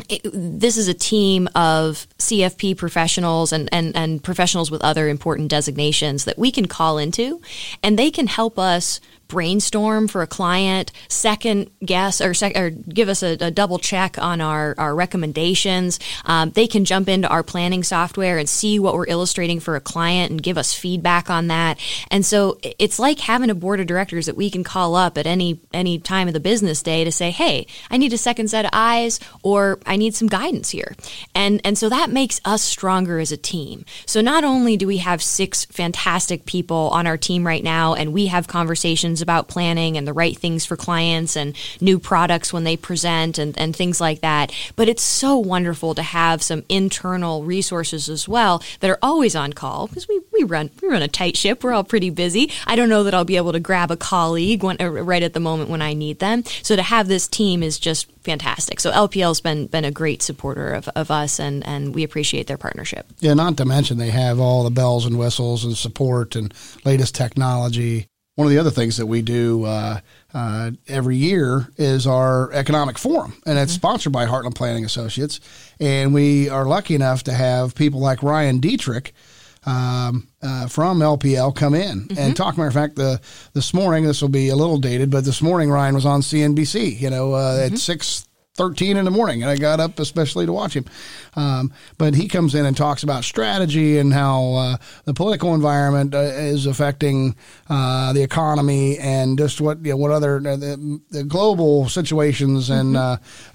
it, 0.09 0.21
this 0.33 0.77
is 0.77 0.87
a 0.87 0.93
team 0.93 1.47
of 1.55 2.07
CFP 2.17 2.77
professionals 2.77 3.53
and, 3.53 3.69
and, 3.71 3.95
and 3.95 4.21
professionals 4.21 4.69
with 4.69 4.83
other 4.83 5.07
important 5.07 5.49
designations 5.49 6.25
that 6.25 6.37
we 6.37 6.51
can 6.51 6.67
call 6.67 6.97
into, 6.97 7.41
and 7.81 7.97
they 7.97 8.11
can 8.11 8.27
help 8.27 8.59
us 8.59 8.99
brainstorm 9.27 10.07
for 10.07 10.21
a 10.21 10.27
client, 10.27 10.91
second 11.07 11.69
guess 11.83 12.21
or, 12.21 12.33
sec- 12.33 12.57
or 12.57 12.69
give 12.69 13.09
us 13.09 13.23
a, 13.23 13.37
a, 13.41 13.51
double 13.51 13.79
check 13.79 14.17
on 14.17 14.41
our, 14.41 14.75
our 14.77 14.93
recommendations. 14.93 15.99
Um, 16.25 16.51
they 16.51 16.67
can 16.67 16.85
jump 16.85 17.07
into 17.07 17.27
our 17.27 17.41
planning 17.41 17.83
software 17.83 18.37
and 18.37 18.47
see 18.47 18.79
what 18.79 18.93
we're 18.93 19.07
illustrating 19.07 19.59
for 19.59 19.75
a 19.75 19.81
client 19.81 20.31
and 20.31 20.43
give 20.43 20.57
us 20.57 20.73
feedback 20.73 21.29
on 21.29 21.47
that. 21.47 21.79
And 22.11 22.25
so 22.25 22.57
it's 22.61 22.99
like 22.99 23.19
having 23.19 23.49
a 23.49 23.55
board 23.55 23.79
of 23.79 23.87
directors 23.87 24.25
that 24.25 24.35
we 24.35 24.49
can 24.49 24.63
call 24.63 24.95
up 24.95 25.17
at 25.17 25.25
any 25.25 25.59
any 25.73 25.99
time 25.99 26.27
of 26.27 26.33
the 26.33 26.39
business 26.39 26.83
day 26.83 27.03
to 27.03 27.11
say, 27.11 27.31
"Hey, 27.31 27.67
I 27.89 27.97
need 27.97 28.13
a 28.13 28.17
second 28.17 28.49
set 28.49 28.65
of 28.65 28.71
eyes," 28.73 29.19
or 29.41 29.79
"I 29.85 29.95
need 29.95 30.15
some 30.15 30.27
guidance 30.27 30.69
here." 30.69 30.95
And 31.33 31.61
and 31.63 31.77
so 31.77 31.89
that 31.89 32.09
makes 32.09 32.41
us 32.43 32.61
stronger 32.61 33.19
as 33.19 33.31
a 33.31 33.37
team. 33.37 33.85
So 34.05 34.21
not 34.21 34.43
only 34.43 34.75
do 34.77 34.87
we 34.87 34.97
have 34.97 35.23
six 35.23 35.65
fantastic 35.65 36.45
people 36.45 36.89
on 36.91 37.07
our 37.07 37.17
team 37.17 37.47
right 37.47 37.63
now, 37.63 37.93
and 37.93 38.13
we 38.13 38.27
have 38.27 38.47
conversations 38.47 39.15
conversations 39.15 39.21
about 39.25 39.47
planning 39.47 39.97
and 39.97 40.07
the 40.07 40.13
right 40.13 40.37
things 40.37 40.67
for 40.67 40.77
clients 40.77 41.35
and 41.35 41.55
new 41.81 41.97
products 41.97 42.53
when 42.53 42.63
they 42.63 42.77
present 42.77 43.39
and, 43.39 43.57
and 43.57 43.75
things 43.75 43.99
like 43.99 44.21
that. 44.21 44.53
But 44.75 44.87
it's 44.87 45.01
so 45.01 45.35
wonderful 45.39 45.95
to 45.95 46.03
have 46.03 46.43
some 46.43 46.63
internal 46.69 47.43
resources 47.43 48.07
as 48.07 48.27
well 48.27 48.61
that 48.81 48.91
are 48.91 48.99
always 49.01 49.35
on 49.35 49.53
call 49.53 49.87
because 49.87 50.07
we, 50.07 50.21
we 50.31 50.43
run 50.43 50.69
we 50.79 50.89
run 50.89 51.01
a 51.01 51.07
tight 51.07 51.35
ship. 51.35 51.63
We're 51.63 51.73
all 51.73 51.83
pretty 51.83 52.11
busy. 52.11 52.51
I 52.67 52.75
don't 52.75 52.89
know 52.89 53.03
that 53.03 53.15
I'll 53.15 53.25
be 53.25 53.37
able 53.37 53.53
to 53.53 53.59
grab 53.59 53.89
a 53.89 53.97
colleague 53.97 54.61
when, 54.61 54.77
uh, 54.79 54.89
right 54.89 55.23
at 55.23 55.33
the 55.33 55.39
moment 55.39 55.71
when 55.71 55.81
I 55.81 55.93
need 55.93 56.19
them. 56.19 56.43
So 56.61 56.75
to 56.75 56.83
have 56.83 57.07
this 57.07 57.27
team 57.27 57.63
is 57.63 57.79
just 57.79 58.11
fantastic. 58.21 58.79
So 58.79 58.91
LPL's 58.91 59.41
been 59.41 59.65
been 59.67 59.85
a 59.85 59.91
great 59.91 60.21
supporter 60.21 60.73
of, 60.73 60.87
of 60.89 61.09
us 61.09 61.39
and, 61.39 61.65
and 61.65 61.95
we 61.95 62.03
appreciate 62.03 62.47
their 62.47 62.57
partnership. 62.57 63.07
Yeah, 63.19 63.33
not 63.33 63.57
to 63.57 63.65
mention 63.65 63.97
they 63.97 64.11
have 64.11 64.39
all 64.39 64.63
the 64.63 64.69
bells 64.69 65.05
and 65.05 65.17
whistles 65.17 65.63
and 65.63 65.75
support 65.75 66.35
and 66.35 66.53
latest 66.83 67.15
technology 67.15 68.07
one 68.35 68.45
of 68.47 68.51
the 68.51 68.59
other 68.59 68.71
things 68.71 68.97
that 68.97 69.05
we 69.05 69.21
do 69.21 69.63
uh, 69.63 69.99
uh, 70.33 70.71
every 70.87 71.15
year 71.15 71.69
is 71.77 72.05
our 72.05 72.51
economic 72.51 72.97
forum, 72.97 73.41
and 73.45 73.57
it's 73.57 73.71
mm-hmm. 73.71 73.79
sponsored 73.79 74.11
by 74.11 74.25
Heartland 74.25 74.55
Planning 74.55 74.85
Associates. 74.85 75.39
And 75.79 76.13
we 76.13 76.49
are 76.49 76.65
lucky 76.65 76.95
enough 76.95 77.23
to 77.23 77.33
have 77.33 77.75
people 77.75 78.01
like 78.01 78.21
Ryan 78.21 78.59
Detrick 78.59 79.11
um, 79.65 80.27
uh, 80.41 80.67
from 80.67 80.99
LPL 80.99 81.55
come 81.55 81.73
in 81.73 82.01
mm-hmm. 82.01 82.19
and 82.19 82.35
talk. 82.35 82.57
Matter 82.57 82.67
of 82.67 82.73
fact, 82.73 82.95
the 82.97 83.21
this 83.53 83.73
morning 83.73 84.05
this 84.05 84.21
will 84.21 84.29
be 84.29 84.49
a 84.49 84.55
little 84.55 84.77
dated, 84.77 85.09
but 85.09 85.23
this 85.23 85.41
morning 85.41 85.71
Ryan 85.71 85.95
was 85.95 86.05
on 86.05 86.21
CNBC. 86.21 86.99
You 86.99 87.09
know, 87.09 87.33
uh, 87.33 87.55
mm-hmm. 87.55 87.73
at 87.73 87.79
six 87.79 88.27
13 88.55 88.95
in 88.97 89.05
the 89.05 89.11
morning 89.11 89.43
and 89.43 89.51
I 89.51 89.57
got 89.57 89.79
up 89.79 89.99
especially 89.99 90.45
to 90.45 90.53
watch 90.53 90.75
him. 90.75 90.85
Um, 91.35 91.73
but 91.97 92.15
he 92.15 92.27
comes 92.27 92.55
in 92.55 92.65
and 92.65 92.75
talks 92.75 93.03
about 93.03 93.23
strategy 93.25 93.97
and 93.97 94.13
how 94.13 94.53
uh, 94.53 94.77
the 95.03 95.13
political 95.13 95.53
environment 95.53 96.15
uh, 96.15 96.19
is 96.19 96.65
affecting 96.65 97.35
uh, 97.69 98.13
the 98.13 98.23
economy 98.23 98.97
and 98.97 99.37
just 99.37 99.59
what 99.59 99.83
you 99.85 99.91
know, 99.91 99.97
what 99.97 100.11
other 100.11 100.37
uh, 100.37 100.55
the, 100.55 101.01
the, 101.09 101.23
global 101.25 101.89
situations 101.89 102.69
and 102.69 102.95
mm-hmm. 102.95 102.95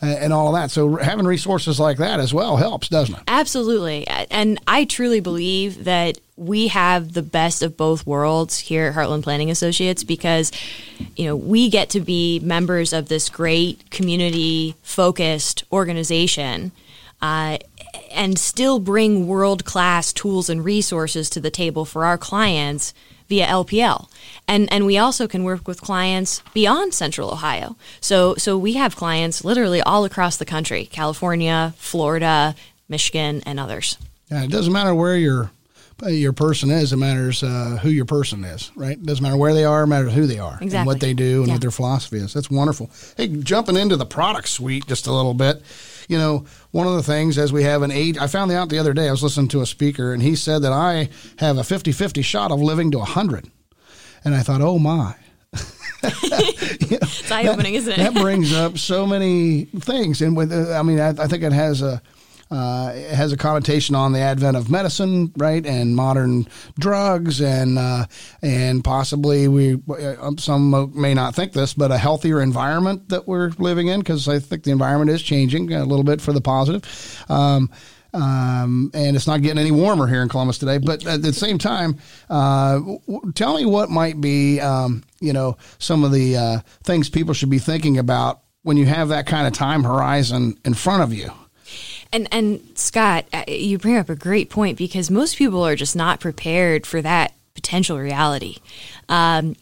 Uh, 0.03 0.07
and 0.07 0.33
all 0.33 0.49
of 0.49 0.55
that. 0.55 0.71
So 0.71 0.97
having 0.97 1.27
resources 1.27 1.81
like 1.81 1.97
that 1.99 2.21
as 2.21 2.35
well 2.35 2.57
helps, 2.57 2.89
doesn't 2.89 3.15
it? 3.15 3.23
Absolutely. 3.29 4.07
And 4.07 4.61
I 4.67 4.85
truly 4.85 5.21
believe 5.21 5.85
that 5.85 6.19
we 6.41 6.69
have 6.69 7.13
the 7.13 7.23
best 7.23 7.63
of 7.63 7.77
both 7.77 8.07
worlds 8.07 8.59
here 8.59 8.87
at 8.87 8.95
Heartland 8.95 9.23
Planning 9.23 9.51
Associates 9.51 10.03
because, 10.03 10.51
you 11.15 11.27
know, 11.27 11.37
we 11.37 11.69
get 11.69 11.91
to 11.91 12.01
be 12.01 12.41
members 12.41 12.95
of 12.95 13.09
this 13.09 13.29
great 13.29 13.91
community 13.91 14.75
focused 14.83 15.65
organization. 15.71 16.73
Uh, 17.21 17.59
and 18.13 18.39
still 18.39 18.79
bring 18.79 19.27
world 19.27 19.67
class 19.67 20.13
tools 20.13 20.49
and 20.49 20.65
resources 20.65 21.29
to 21.29 21.41
the 21.41 21.51
table 21.51 21.85
for 21.85 22.07
our 22.07 22.17
clients 22.17 22.95
via 23.29 23.47
LPL. 23.47 24.09
And 24.49 24.73
and 24.73 24.87
we 24.87 24.97
also 24.97 25.29
can 25.29 25.45
work 25.45 25.69
with 25.69 25.83
clients 25.83 26.41
beyond 26.55 26.95
Central 26.95 27.31
Ohio. 27.31 27.77
So 28.01 28.37
so 28.37 28.57
we 28.57 28.75
have 28.75 28.97
clients 28.97 29.45
literally 29.45 29.83
all 29.83 30.05
across 30.07 30.39
the 30.39 30.47
country, 30.47 30.87
California, 30.87 31.75
Florida, 31.77 32.55
Michigan, 32.89 33.43
and 33.45 33.61
others. 33.61 33.99
Yeah, 34.31 34.45
it 34.45 34.51
doesn't 34.51 34.73
matter 34.73 34.95
where 34.95 35.17
you're 35.17 35.51
your 36.09 36.33
person 36.33 36.71
is. 36.71 36.93
It 36.93 36.97
matters 36.97 37.43
uh, 37.43 37.79
who 37.83 37.91
your 37.91 38.05
person 38.05 38.45
is, 38.45 38.71
right? 38.75 38.93
It 38.93 39.05
doesn't 39.05 39.23
matter 39.23 39.37
where 39.37 39.55
they 39.55 39.65
are, 39.65 39.85
it 39.85 39.89
matters 39.89 40.13
who 40.13 40.27
they 40.27 40.39
are 40.39 40.59
exactly. 40.61 40.79
and 40.79 40.87
what 40.87 41.01
they 41.01 41.15
do 41.15 41.41
and 41.41 41.49
yeah. 41.49 41.55
what 41.55 41.61
their 41.61 41.71
philosophy 41.71 42.19
is. 42.19 42.33
That's 42.33 42.51
wonderful. 42.51 42.91
Hey, 43.17 43.29
jumping 43.29 43.77
into 43.77 43.97
the 43.97 44.07
product 44.07 44.49
suite 44.49 44.87
just 44.87 45.07
a 45.07 45.13
little 45.13 45.35
bit, 45.35 45.63
you 46.09 46.19
know, 46.19 46.45
one 46.71 46.87
of 46.87 46.95
the 46.95 47.03
things 47.03 47.39
as 47.39 47.53
we 47.53 47.63
have 47.65 47.83
an 47.83 47.91
age, 47.91 48.19
I 48.19 48.27
found 48.27 48.51
out 48.51 48.69
the 48.69 48.79
other 48.79 48.93
day, 48.93 49.09
I 49.09 49.11
was 49.11 49.23
listening 49.23 49.49
to 49.49 49.61
a 49.61 49.67
speaker 49.67 50.13
and 50.13 50.23
he 50.23 50.35
said 50.35 50.63
that 50.63 50.73
I 50.73 51.09
have 51.39 51.59
a 51.59 51.65
50 51.65 51.93
50 51.93 52.23
shot 52.23 52.51
of 52.51 52.61
living 52.61 52.91
to 52.93 52.99
100. 52.99 53.51
And 54.25 54.35
I 54.35 54.41
thought, 54.41 54.61
oh 54.61 54.79
my. 54.79 55.15
it's 56.03 57.31
eye 57.31 57.47
opening, 57.47 57.75
isn't 57.75 57.93
it? 57.93 57.99
that 57.99 58.15
brings 58.15 58.55
up 58.55 58.79
so 58.79 59.07
many 59.07 59.67
things. 59.67 60.23
And 60.23 60.37
with, 60.37 60.53
uh, 60.53 60.79
I 60.79 60.83
mean, 60.83 60.99
I, 60.99 61.11
I 61.11 61.27
think 61.27 61.43
it 61.43 61.53
has 61.53 61.83
a, 61.83 62.01
uh, 62.51 62.93
has 62.93 63.33
a 63.33 63.37
connotation 63.37 63.95
on 63.95 64.13
the 64.13 64.19
advent 64.19 64.57
of 64.57 64.71
medicine, 64.71 65.33
right, 65.37 65.65
and 65.65 65.95
modern 65.95 66.47
drugs, 66.79 67.41
and 67.41 67.79
uh, 67.79 68.07
and 68.43 68.83
possibly 68.83 69.47
we 69.49 69.79
uh, 69.89 70.33
some 70.39 70.93
may 71.01 71.15
not 71.15 71.35
think 71.35 71.53
this, 71.53 71.75
but 71.75 71.93
a 71.93 71.99
healthier 71.99 72.41
environment 72.41 73.09
that 73.11 73.29
we're 73.29 73.51
living 73.59 73.89
in 73.89 74.01
because 74.01 74.29
I 74.29 74.39
think 74.39 74.65
the 74.65 74.73
environment 74.73 75.11
is 75.11 75.23
changing 75.23 75.73
a 75.73 75.85
little 75.85 76.05
bit 76.05 76.21
for 76.21 76.33
the 76.33 76.41
positive. 76.41 77.25
Um, 77.29 77.71
um, 78.13 78.91
and 78.93 79.15
it's 79.15 79.27
not 79.27 79.43
getting 79.43 79.59
any 79.59 79.71
warmer 79.71 80.07
here 80.07 80.23
in 80.23 80.29
Columbus 80.29 80.59
today. 80.59 80.79
But 80.79 81.07
at 81.07 81.23
the 81.23 81.33
same 81.33 81.59
time, 81.59 81.99
uh, 82.29 82.75
w- 82.81 83.33
tell 83.35 83.57
me 83.57 83.65
what 83.65 83.89
might 83.89 84.21
be, 84.21 84.61
um, 84.61 85.05
you 85.21 85.33
know, 85.33 85.57
some 85.79 86.03
of 86.03 86.11
the 86.11 86.37
uh, 86.37 86.61
things 86.83 87.09
people 87.09 87.35
should 87.35 87.51
be 87.51 87.59
thinking 87.59 87.99
about 87.99 88.43
when 88.63 88.77
you 88.77 88.87
have 88.87 89.09
that 89.09 89.27
kind 89.27 89.47
of 89.47 89.53
time 89.53 89.85
horizon 89.85 90.59
in 90.65 90.75
front 90.75 91.03
of 91.03 91.15
you. 91.15 91.31
And 92.13 92.29
and 92.33 92.61
Scott, 92.75 93.27
uh, 93.33 93.45
you 93.47 93.79
bring 93.79 93.97
up 93.97 94.09
a 94.09 94.17
great 94.17 94.51
point 94.51 94.77
because 94.77 95.11
most 95.11 95.37
people 95.37 95.65
are 95.65 95.77
just 95.77 95.95
not 95.95 96.21
prepared 96.21 96.87
for 96.87 97.01
that 97.03 97.35
potential 97.55 97.99
reality. 97.99 98.57
Um, 99.09 99.55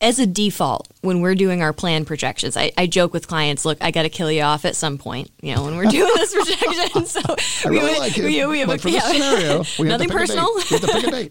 as 0.00 0.18
a 0.18 0.26
default, 0.26 0.88
when 1.00 1.20
we're 1.20 1.34
doing 1.34 1.62
our 1.62 1.72
plan 1.72 2.04
projections, 2.04 2.56
I, 2.56 2.72
I 2.76 2.86
joke 2.86 3.12
with 3.12 3.26
clients, 3.26 3.64
look, 3.64 3.78
I 3.80 3.90
got 3.90 4.02
to 4.02 4.08
kill 4.10 4.30
you 4.30 4.42
off 4.42 4.64
at 4.64 4.76
some 4.76 4.98
point, 4.98 5.30
you 5.40 5.54
know, 5.54 5.64
when 5.64 5.76
we're 5.76 5.86
doing 5.86 6.12
this 6.16 6.34
projection. 6.34 7.06
So 7.06 7.20
I 7.64 7.68
really 7.68 7.92
we, 7.92 7.98
like 7.98 8.18
it. 8.18 8.24
We, 8.24 8.46
we 8.46 8.60
have 8.60 8.84
a, 8.84 8.90
yeah, 8.90 9.00
scenario, 9.00 9.64
we 9.78 9.88
nothing 9.88 10.08
personal, 10.08 10.48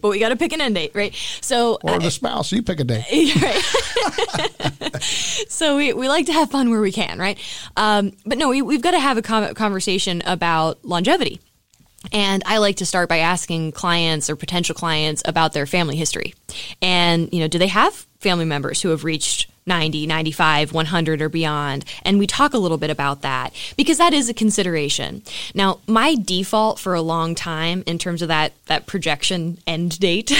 but 0.00 0.08
we 0.08 0.18
got 0.18 0.30
to 0.30 0.36
pick 0.36 0.52
an 0.52 0.60
end 0.60 0.74
date, 0.74 0.92
right? 0.94 1.14
So, 1.40 1.78
or 1.82 1.98
the 1.98 2.10
spouse, 2.10 2.50
you 2.52 2.62
pick 2.62 2.80
a 2.80 2.84
date. 2.84 3.04
Right. 3.36 5.02
so 5.02 5.76
we, 5.76 5.92
we 5.92 6.08
like 6.08 6.26
to 6.26 6.32
have 6.32 6.50
fun 6.50 6.70
where 6.70 6.80
we 6.80 6.92
can, 6.92 7.18
right? 7.18 7.38
Um, 7.76 8.12
but 8.24 8.38
no, 8.38 8.48
we, 8.48 8.62
we've 8.62 8.80
got 8.80 8.92
to 8.92 9.00
have 9.00 9.18
a 9.18 9.22
conversation 9.22 10.22
about 10.24 10.84
longevity. 10.84 11.40
And 12.12 12.42
I 12.46 12.58
like 12.58 12.76
to 12.76 12.86
start 12.86 13.08
by 13.08 13.18
asking 13.18 13.72
clients 13.72 14.30
or 14.30 14.36
potential 14.36 14.74
clients 14.74 15.22
about 15.24 15.52
their 15.52 15.66
family 15.66 15.96
history. 15.96 16.34
And, 16.80 17.32
you 17.32 17.40
know, 17.40 17.48
do 17.48 17.58
they 17.58 17.66
have 17.68 18.06
family 18.20 18.44
members 18.44 18.82
who 18.82 18.90
have 18.90 19.04
reached 19.04 19.48
90, 19.66 20.06
95, 20.06 20.72
100 20.72 21.22
or 21.22 21.28
beyond? 21.28 21.84
And 22.02 22.18
we 22.18 22.26
talk 22.26 22.54
a 22.54 22.58
little 22.58 22.78
bit 22.78 22.90
about 22.90 23.22
that 23.22 23.54
because 23.76 23.98
that 23.98 24.14
is 24.14 24.28
a 24.28 24.34
consideration. 24.34 25.22
Now, 25.54 25.80
my 25.86 26.14
default 26.14 26.78
for 26.78 26.94
a 26.94 27.02
long 27.02 27.34
time 27.34 27.82
in 27.86 27.98
terms 27.98 28.22
of 28.22 28.28
that, 28.28 28.52
that 28.66 28.86
projection 28.86 29.58
end 29.66 29.98
date 29.98 30.32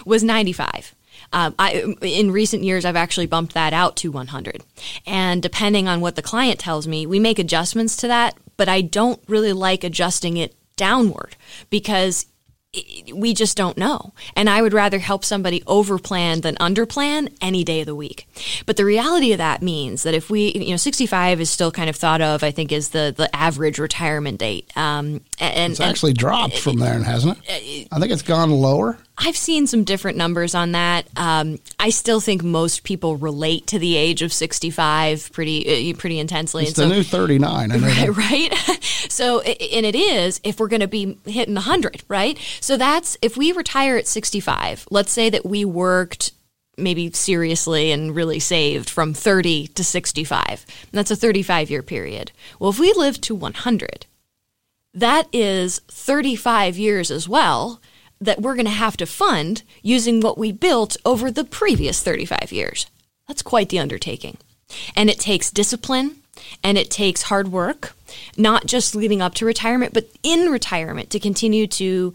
was 0.04 0.22
95. 0.22 0.94
Um, 1.32 1.54
I, 1.58 1.94
in 2.02 2.30
recent 2.30 2.62
years, 2.62 2.84
I've 2.84 2.96
actually 2.96 3.26
bumped 3.26 3.54
that 3.54 3.72
out 3.72 3.96
to 3.96 4.12
100. 4.12 4.62
And 5.06 5.42
depending 5.42 5.88
on 5.88 6.00
what 6.00 6.16
the 6.16 6.22
client 6.22 6.58
tells 6.58 6.86
me, 6.86 7.06
we 7.06 7.18
make 7.18 7.38
adjustments 7.38 7.96
to 7.98 8.08
that, 8.08 8.36
but 8.56 8.68
I 8.68 8.82
don't 8.82 9.20
really 9.28 9.52
like 9.52 9.82
adjusting 9.82 10.36
it 10.36 10.54
downward 10.76 11.36
because 11.70 12.26
we 13.12 13.34
just 13.34 13.54
don't 13.54 13.76
know. 13.76 14.14
And 14.34 14.48
I 14.48 14.62
would 14.62 14.72
rather 14.72 14.98
help 14.98 15.26
somebody 15.26 15.60
overplan 15.62 16.40
than 16.40 16.54
underplan 16.56 17.36
any 17.42 17.64
day 17.64 17.80
of 17.80 17.86
the 17.86 17.94
week. 17.94 18.26
But 18.64 18.78
the 18.78 18.84
reality 18.86 19.32
of 19.32 19.38
that 19.38 19.60
means 19.60 20.04
that 20.04 20.14
if 20.14 20.30
we, 20.30 20.52
you 20.52 20.70
know, 20.70 20.78
65 20.78 21.42
is 21.42 21.50
still 21.50 21.70
kind 21.70 21.90
of 21.90 21.96
thought 21.96 22.22
of, 22.22 22.42
I 22.42 22.50
think, 22.50 22.72
as 22.72 22.88
the, 22.88 23.12
the 23.14 23.34
average 23.36 23.78
retirement 23.78 24.38
date. 24.38 24.74
Um, 24.74 25.20
and, 25.42 25.72
it's 25.72 25.80
actually 25.80 26.10
and, 26.10 26.18
dropped 26.18 26.58
from 26.58 26.76
there, 26.78 27.02
hasn't 27.02 27.38
it? 27.46 27.88
I 27.90 27.98
think 27.98 28.12
it's 28.12 28.22
gone 28.22 28.50
lower. 28.50 28.98
I've 29.18 29.36
seen 29.36 29.66
some 29.66 29.84
different 29.84 30.16
numbers 30.16 30.54
on 30.54 30.72
that. 30.72 31.06
Um, 31.16 31.58
I 31.78 31.90
still 31.90 32.20
think 32.20 32.42
most 32.42 32.82
people 32.82 33.16
relate 33.16 33.66
to 33.68 33.78
the 33.78 33.96
age 33.96 34.22
of 34.22 34.32
65 34.32 35.32
pretty 35.32 35.90
uh, 35.90 35.96
pretty 35.96 36.18
intensely. 36.18 36.64
It's 36.64 36.78
and 36.78 36.90
the 36.90 36.94
so, 36.94 36.98
new 36.98 37.04
39. 37.04 37.70
right, 37.82 38.16
right? 38.16 38.54
so, 39.08 39.40
and 39.40 39.86
it 39.86 39.94
is 39.94 40.40
if 40.44 40.58
we're 40.58 40.68
going 40.68 40.80
to 40.80 40.88
be 40.88 41.18
hitting 41.26 41.54
100, 41.54 42.02
right? 42.08 42.38
So 42.60 42.76
that's 42.76 43.18
if 43.22 43.36
we 43.36 43.52
retire 43.52 43.96
at 43.96 44.06
65. 44.06 44.86
Let's 44.90 45.12
say 45.12 45.30
that 45.30 45.44
we 45.44 45.64
worked 45.64 46.32
maybe 46.76 47.10
seriously 47.12 47.92
and 47.92 48.14
really 48.14 48.40
saved 48.40 48.88
from 48.88 49.14
30 49.14 49.68
to 49.68 49.84
65. 49.84 50.66
That's 50.90 51.10
a 51.10 51.16
35 51.16 51.70
year 51.70 51.82
period. 51.82 52.32
Well, 52.58 52.70
if 52.70 52.78
we 52.78 52.92
live 52.94 53.20
to 53.22 53.34
100, 53.34 54.06
that 54.94 55.28
is 55.32 55.80
35 55.88 56.78
years 56.78 57.10
as 57.10 57.28
well 57.28 57.80
that 58.20 58.40
we're 58.40 58.54
going 58.54 58.66
to 58.66 58.70
have 58.70 58.96
to 58.98 59.06
fund 59.06 59.62
using 59.82 60.20
what 60.20 60.38
we 60.38 60.52
built 60.52 60.96
over 61.04 61.30
the 61.30 61.44
previous 61.44 62.02
35 62.02 62.52
years. 62.52 62.86
That's 63.26 63.42
quite 63.42 63.68
the 63.68 63.80
undertaking. 63.80 64.36
And 64.94 65.10
it 65.10 65.18
takes 65.18 65.50
discipline 65.50 66.18
and 66.62 66.78
it 66.78 66.90
takes 66.90 67.22
hard 67.22 67.48
work, 67.50 67.94
not 68.36 68.66
just 68.66 68.94
leading 68.94 69.20
up 69.20 69.34
to 69.34 69.46
retirement, 69.46 69.92
but 69.92 70.08
in 70.22 70.50
retirement 70.50 71.10
to 71.10 71.20
continue 71.20 71.66
to 71.66 72.14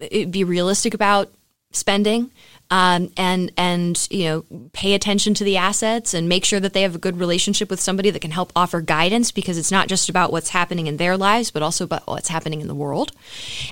uh, 0.00 0.24
be 0.26 0.42
realistic 0.42 0.94
about 0.94 1.30
spending, 1.72 2.30
um, 2.72 3.12
and 3.18 3.52
and 3.56 4.08
you 4.10 4.24
know 4.24 4.44
pay 4.72 4.94
attention 4.94 5.34
to 5.34 5.44
the 5.44 5.58
assets 5.58 6.14
and 6.14 6.28
make 6.28 6.44
sure 6.44 6.58
that 6.58 6.72
they 6.72 6.82
have 6.82 6.94
a 6.94 6.98
good 6.98 7.18
relationship 7.18 7.68
with 7.68 7.80
somebody 7.80 8.08
that 8.10 8.20
can 8.20 8.30
help 8.30 8.50
offer 8.56 8.80
guidance 8.80 9.30
because 9.30 9.58
it's 9.58 9.70
not 9.70 9.88
just 9.88 10.08
about 10.08 10.32
what's 10.32 10.48
happening 10.48 10.86
in 10.86 10.96
their 10.96 11.16
lives 11.16 11.50
but 11.50 11.62
also 11.62 11.84
about 11.84 12.06
what's 12.06 12.28
happening 12.28 12.62
in 12.62 12.68
the 12.68 12.74
world. 12.74 13.12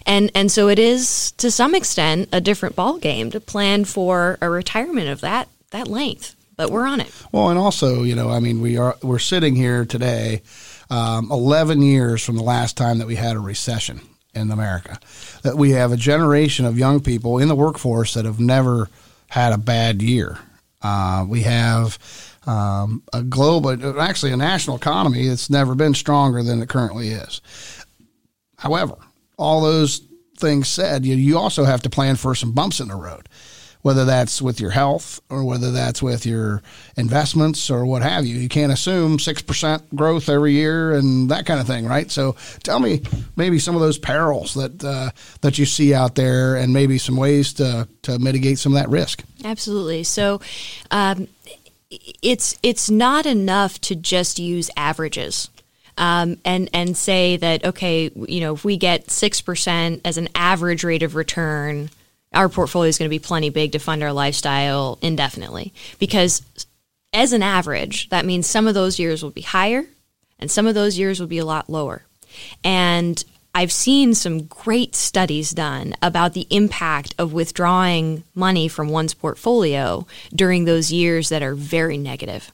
And 0.05 0.31
and 0.35 0.53
so 0.53 0.69
it 0.69 0.79
is 0.79 1.33
to 1.39 1.51
some 1.51 1.75
extent 1.75 2.29
a 2.31 2.43
different 2.43 2.77
ball 2.77 2.99
game 2.99 3.31
to 3.31 3.41
plan 3.41 3.87
for 3.87 4.37
a 4.43 4.51
retirement 4.51 5.09
of 5.09 5.23
that 5.23 5.49
that 5.71 5.89
length 5.89 6.37
but 6.57 6.71
we're 6.71 6.87
on 6.87 7.01
it. 7.01 7.11
Well 7.33 7.49
and 7.49 7.59
also 7.59 8.03
you 8.03 8.15
know 8.15 8.29
i 8.29 8.39
mean 8.39 8.61
we 8.61 8.77
are 8.77 8.97
we're 9.03 9.19
sitting 9.19 9.57
here 9.57 9.87
today 9.87 10.43
um, 10.91 11.31
11 11.31 11.81
years 11.81 12.23
from 12.23 12.37
the 12.37 12.43
last 12.43 12.77
time 12.77 12.99
that 12.99 13.07
we 13.07 13.15
had 13.15 13.37
a 13.37 13.41
recession 13.41 14.01
in 14.35 14.51
America. 14.51 14.99
That 15.43 15.57
we 15.57 15.71
have 15.71 15.93
a 15.93 15.97
generation 15.97 16.65
of 16.65 16.79
young 16.79 17.01
people 17.01 17.39
in 17.39 17.49
the 17.49 17.55
workforce 17.55 18.15
that 18.15 18.25
have 18.25 18.41
never 18.41 18.89
had 19.29 19.53
a 19.53 19.59
bad 19.59 20.03
year. 20.03 20.39
Uh, 20.83 21.25
we 21.29 21.43
have 21.43 21.99
um, 22.47 23.03
a 23.13 23.23
global, 23.23 24.01
actually 24.01 24.33
a 24.33 24.37
national 24.37 24.77
economy 24.77 25.29
that's 25.29 25.51
never 25.51 25.75
been 25.75 25.95
stronger 25.95 26.43
than 26.43 26.63
it 26.63 26.69
currently 26.69 27.09
is. 27.09 27.41
However, 28.57 28.97
all 29.37 29.63
those 29.63 30.03
things 30.37 30.69
said, 30.69 31.05
you, 31.05 31.15
you 31.17 31.39
also 31.39 31.65
have 31.65 31.83
to 31.83 31.91
plan 31.91 32.17
for 32.17 32.35
some 32.35 32.53
bumps 32.53 32.81
in 32.81 32.89
the 32.89 32.97
road 32.97 33.29
whether 33.83 34.05
that's 34.05 34.43
with 34.43 34.61
your 34.61 34.71
health 34.71 35.21
or 35.31 35.45
whether 35.45 35.71
that's 35.71 36.03
with 36.03 36.27
your 36.27 36.63
investments 36.97 37.71
or 37.71 37.87
what 37.87 38.03
have 38.03 38.27
you. 38.27 38.37
You 38.37 38.49
can't 38.49 38.73
assume 38.73 39.19
6% 39.19 39.95
growth 39.95 40.29
every 40.29 40.53
year 40.53 40.93
and 40.93 41.31
that 41.31 41.47
kind 41.47 41.61
of 41.61 41.67
thing, 41.67 41.87
right? 41.87 42.11
So 42.11 42.37
tell 42.63 42.79
me 42.79 43.03
maybe 43.37 43.59
some 43.59 43.75
of 43.75 43.81
those 43.81 43.99
perils 43.99 44.55
that, 44.55 44.85
uh, 44.85 45.11
that 45.41 45.59
you 45.59 45.65
see 45.65 45.95
out 45.95 46.15
there 46.15 46.57
and 46.57 46.73
maybe 46.73 46.99
some 46.99 47.17
ways 47.17 47.55
to, 47.55 47.89
to 48.03 48.19
mitigate 48.19 48.59
some 48.59 48.75
of 48.75 48.79
that 48.79 48.91
risk. 48.91 49.25
Absolutely. 49.45 50.05
So, 50.05 50.41
um, 50.91 51.29
it's 52.23 52.57
it's 52.63 52.89
not 52.89 53.27
enough 53.27 53.81
to 53.81 53.97
just 53.97 54.39
use 54.39 54.71
averages. 54.77 55.51
Um, 55.99 56.39
and 56.45 56.71
and 56.73 56.97
say 56.97 57.37
that 57.37 57.65
okay, 57.65 58.11
you 58.15 58.41
know, 58.41 58.55
if 58.55 58.65
we 58.65 58.77
get 58.77 59.11
six 59.11 59.41
percent 59.41 60.01
as 60.05 60.17
an 60.17 60.29
average 60.35 60.85
rate 60.85 61.03
of 61.03 61.15
return 61.15 61.91
our 62.33 62.49
portfolio 62.49 62.89
is 62.89 62.99
going 62.99 63.09
to 63.09 63.15
be 63.15 63.19
plenty 63.19 63.51
big 63.51 63.73
to 63.73 63.79
fund 63.79 64.03
our 64.03 64.13
lifestyle 64.13 64.99
indefinitely. 65.03 65.73
Because 65.99 66.43
as 67.13 67.33
an 67.33 67.43
average, 67.43 68.09
that 68.11 68.25
means 68.25 68.47
some 68.47 68.67
of 68.67 68.75
those 68.75 68.99
years 68.99 69.23
will 69.23 69.31
be 69.31 69.41
higher 69.41 69.85
and 70.39 70.51
some 70.51 70.67
of 70.67 70.75
those 70.75 70.99
years 70.99 71.21
will 71.21 71.27
be 71.27 71.39
a 71.39 71.45
lot 71.45 71.69
lower. 71.69 72.03
And 72.63 73.23
I've 73.53 73.73
seen 73.73 74.15
some 74.15 74.45
great 74.45 74.95
studies 74.95 75.51
done 75.51 75.95
about 76.01 76.35
the 76.35 76.47
impact 76.51 77.17
of 77.19 77.33
withdrawing 77.33 78.23
money 78.35 78.69
from 78.69 78.91
one's 78.91 79.13
portfolio 79.13 80.07
during 80.33 80.65
those 80.65 80.93
years 80.93 81.31
that 81.31 81.43
are 81.43 81.57
very 81.57 81.99
negative. 81.99 82.53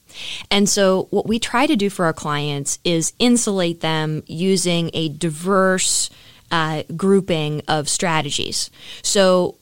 And 0.51 0.67
so, 0.69 1.09
what 1.11 1.27
we 1.27 1.39
try 1.39 1.67
to 1.67 1.77
do 1.77 1.91
for 1.91 2.07
our 2.07 2.15
clients 2.15 2.79
is 2.83 3.13
insulate 3.19 3.83
them 3.83 4.23
using 4.27 4.91
a 4.95 5.11
diverse 5.11 6.09
uh, 6.51 6.85
grouping 6.97 7.61
of 7.69 7.91
strategies. 7.91 8.71
So, 9.03 9.57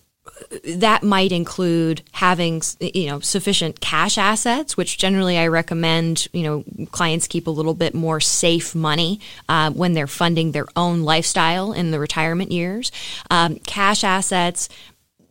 that 0.64 1.03
might 1.03 1.33
include 1.33 2.03
having 2.12 2.62
you 2.81 3.07
know 3.07 3.21
sufficient 3.21 3.81
cash 3.81 4.19
assets, 4.19 4.77
which 4.77 4.99
generally 4.99 5.38
I 5.38 5.49
recommend 5.49 6.29
you 6.33 6.43
know 6.43 6.64
clients 6.93 7.27
keep 7.27 7.47
a 7.47 7.51
little 7.51 7.75
bit 7.75 7.95
more 7.95 8.21
safe 8.21 8.75
money 8.75 9.21
uh, 9.49 9.71
when 9.71 9.95
they're 9.95 10.07
funding 10.07 10.53
their 10.53 10.67
own 10.77 11.03
lifestyle 11.03 11.73
in 11.73 11.90
the 11.90 11.99
retirement 11.99 12.53
years. 12.53 12.93
Um, 13.31 13.57
cash 13.57 14.05
assets, 14.05 14.69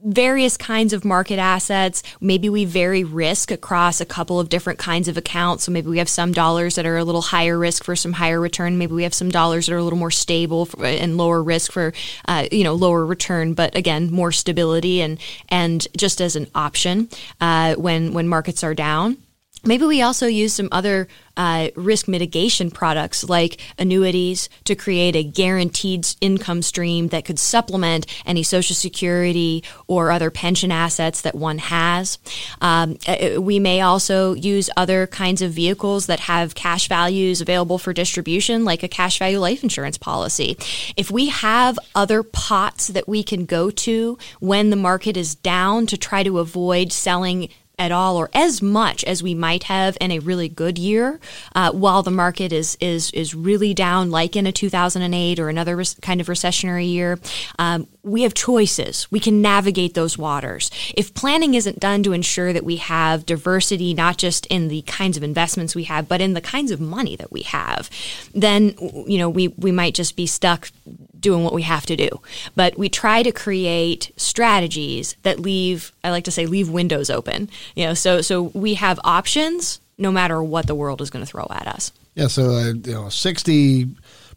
various 0.03 0.57
kinds 0.57 0.93
of 0.93 1.05
market 1.05 1.39
assets. 1.39 2.03
Maybe 2.19 2.49
we 2.49 2.65
vary 2.65 3.03
risk 3.03 3.51
across 3.51 4.01
a 4.01 4.05
couple 4.05 4.39
of 4.39 4.49
different 4.49 4.79
kinds 4.79 5.07
of 5.07 5.17
accounts. 5.17 5.63
So 5.63 5.71
maybe 5.71 5.87
we 5.87 5.97
have 5.97 6.09
some 6.09 6.33
dollars 6.33 6.75
that 6.75 6.85
are 6.85 6.97
a 6.97 7.03
little 7.03 7.21
higher 7.21 7.57
risk 7.57 7.83
for 7.83 7.95
some 7.95 8.13
higher 8.13 8.39
return. 8.39 8.77
Maybe 8.77 8.93
we 8.93 9.03
have 9.03 9.13
some 9.13 9.29
dollars 9.29 9.65
that 9.65 9.73
are 9.73 9.77
a 9.77 9.83
little 9.83 9.99
more 9.99 10.11
stable 10.11 10.65
for, 10.65 10.85
and 10.85 11.17
lower 11.17 11.41
risk 11.41 11.71
for, 11.71 11.93
uh, 12.27 12.47
you 12.51 12.63
know, 12.63 12.73
lower 12.73 13.05
return, 13.05 13.53
but 13.53 13.75
again, 13.75 14.11
more 14.11 14.31
stability 14.31 15.01
and 15.01 15.19
and 15.49 15.87
just 15.95 16.21
as 16.21 16.35
an 16.35 16.47
option 16.53 17.09
uh, 17.39 17.75
when 17.75 18.13
when 18.13 18.27
markets 18.27 18.63
are 18.63 18.73
down. 18.73 19.17
Maybe 19.65 19.85
we 19.85 20.01
also 20.01 20.27
use 20.27 20.53
some 20.53 20.69
other 20.71 21.07
uh, 21.37 21.69
risk 21.75 22.07
mitigation 22.07 22.69
products 22.69 23.27
like 23.27 23.59
annuities 23.79 24.49
to 24.65 24.75
create 24.75 25.15
a 25.15 25.23
guaranteed 25.23 26.05
income 26.21 26.61
stream 26.61 27.07
that 27.07 27.25
could 27.25 27.39
supplement 27.39 28.05
any 28.25 28.43
Social 28.43 28.75
Security 28.75 29.63
or 29.87 30.11
other 30.11 30.29
pension 30.29 30.71
assets 30.71 31.21
that 31.21 31.33
one 31.33 31.57
has. 31.57 32.19
Um, 32.61 32.97
uh, 33.07 33.41
we 33.41 33.57
may 33.57 33.81
also 33.81 34.33
use 34.33 34.69
other 34.75 35.07
kinds 35.07 35.41
of 35.41 35.51
vehicles 35.51 36.07
that 36.07 36.19
have 36.21 36.55
cash 36.55 36.87
values 36.87 37.41
available 37.41 37.77
for 37.77 37.93
distribution, 37.93 38.65
like 38.65 38.83
a 38.83 38.87
cash 38.87 39.17
value 39.17 39.39
life 39.39 39.63
insurance 39.63 39.97
policy. 39.97 40.57
If 40.97 41.09
we 41.09 41.29
have 41.29 41.79
other 41.95 42.21
pots 42.21 42.87
that 42.87 43.07
we 43.07 43.23
can 43.23 43.45
go 43.45 43.71
to 43.71 44.17
when 44.39 44.69
the 44.69 44.75
market 44.75 45.17
is 45.17 45.35
down 45.35 45.87
to 45.87 45.97
try 45.97 46.23
to 46.23 46.39
avoid 46.39 46.91
selling 46.91 47.49
at 47.83 47.91
all 47.91 48.15
or 48.17 48.29
as 48.33 48.61
much 48.61 49.03
as 49.03 49.21
we 49.21 49.35
might 49.35 49.63
have 49.63 49.97
in 49.99 50.09
a 50.11 50.19
really 50.19 50.47
good 50.47 50.79
year, 50.79 51.19
uh, 51.53 51.71
while 51.71 52.01
the 52.01 52.11
market 52.11 52.53
is 52.53 52.77
is 52.79 53.11
is 53.11 53.35
really 53.35 53.73
down, 53.73 54.09
like 54.09 54.35
in 54.35 54.47
a 54.47 54.51
2008 54.51 55.39
or 55.39 55.49
another 55.49 55.83
kind 56.01 56.21
of 56.21 56.27
recessionary 56.27 56.89
year. 56.89 57.19
Um, 57.59 57.87
we 58.03 58.23
have 58.23 58.33
choices. 58.33 59.09
We 59.11 59.21
can 59.21 59.41
navigate 59.41 59.93
those 59.93 60.17
waters. 60.17 60.69
If 60.95 61.13
planning 61.13 61.53
isn't 61.53 61.79
done 61.79 62.03
to 62.03 62.11
ensure 62.11 62.51
that 62.51 62.65
we 62.65 62.75
have 62.75 63.25
diversity, 63.25 63.93
not 63.93 64.17
just 64.17 64.45
in 64.47 64.67
the 64.67 64.81
kinds 64.83 65.15
of 65.15 65.23
investments 65.23 65.73
we 65.73 65.85
have, 65.85 66.09
but 66.09 66.19
in 66.19 66.33
the 66.33 66.41
kinds 66.41 66.71
of 66.71 66.81
money 66.81 67.15
that 67.15 67.31
we 67.31 67.43
have, 67.43 67.89
then 68.35 68.75
you 69.07 69.17
know 69.17 69.29
we 69.29 69.47
we 69.49 69.71
might 69.71 69.93
just 69.93 70.17
be 70.17 70.27
stuck 70.27 70.69
doing 71.17 71.45
what 71.45 71.53
we 71.53 71.61
have 71.61 71.85
to 71.85 71.95
do. 71.95 72.09
But 72.55 72.77
we 72.77 72.89
try 72.89 73.23
to 73.23 73.31
create 73.31 74.11
strategies 74.17 75.15
that 75.23 75.39
leave 75.39 75.93
I 76.03 76.11
like 76.11 76.25
to 76.25 76.31
say 76.31 76.45
leave 76.45 76.69
windows 76.69 77.09
open. 77.09 77.49
You 77.75 77.85
know, 77.85 77.93
so 77.93 78.21
so 78.21 78.43
we 78.43 78.73
have 78.73 78.99
options 79.05 79.79
no 79.97 80.11
matter 80.11 80.43
what 80.43 80.67
the 80.67 80.75
world 80.75 81.01
is 81.01 81.09
going 81.09 81.23
to 81.23 81.31
throw 81.31 81.47
at 81.49 81.67
us. 81.67 81.93
Yeah, 82.15 82.27
so 82.27 82.51
uh, 82.51 82.73
you 82.73 82.93
know, 82.93 83.09
60 83.09 83.87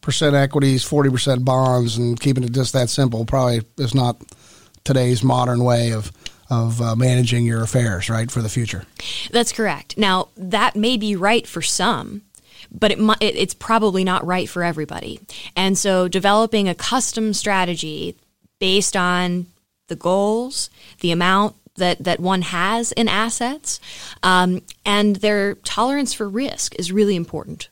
percent 0.06 0.34
equities, 0.34 0.82
forty 0.82 1.10
percent 1.10 1.44
bonds, 1.44 1.98
and 1.98 2.18
keeping 2.18 2.44
it 2.44 2.52
just 2.52 2.72
that 2.72 2.88
simple 2.88 3.26
probably 3.26 3.60
is 3.76 3.94
not 3.94 4.16
today's 4.84 5.22
modern 5.22 5.62
way 5.62 5.92
of 5.92 6.10
of 6.48 6.80
uh, 6.80 6.94
managing 6.94 7.44
your 7.44 7.62
affairs, 7.62 8.08
right, 8.08 8.30
for 8.30 8.40
the 8.40 8.48
future. 8.48 8.86
That's 9.30 9.52
correct. 9.52 9.98
Now 9.98 10.28
that 10.36 10.76
may 10.76 10.96
be 10.96 11.14
right 11.16 11.46
for 11.46 11.60
some. 11.60 12.22
But 12.68 12.90
it, 12.90 12.98
it, 12.98 13.36
it's 13.36 13.54
probably 13.54 14.02
not 14.02 14.26
right 14.26 14.48
for 14.48 14.64
everybody. 14.64 15.20
And 15.54 15.78
so, 15.78 16.08
developing 16.08 16.68
a 16.68 16.74
custom 16.74 17.32
strategy 17.32 18.16
based 18.58 18.96
on 18.96 19.46
the 19.86 19.94
goals, 19.94 20.68
the 21.00 21.12
amount 21.12 21.54
that, 21.76 22.02
that 22.02 22.18
one 22.18 22.42
has 22.42 22.90
in 22.92 23.06
assets, 23.08 23.80
um, 24.24 24.62
and 24.84 25.16
their 25.16 25.54
tolerance 25.54 26.12
for 26.12 26.28
risk 26.28 26.74
is 26.76 26.90
really 26.90 27.14
important. 27.14 27.68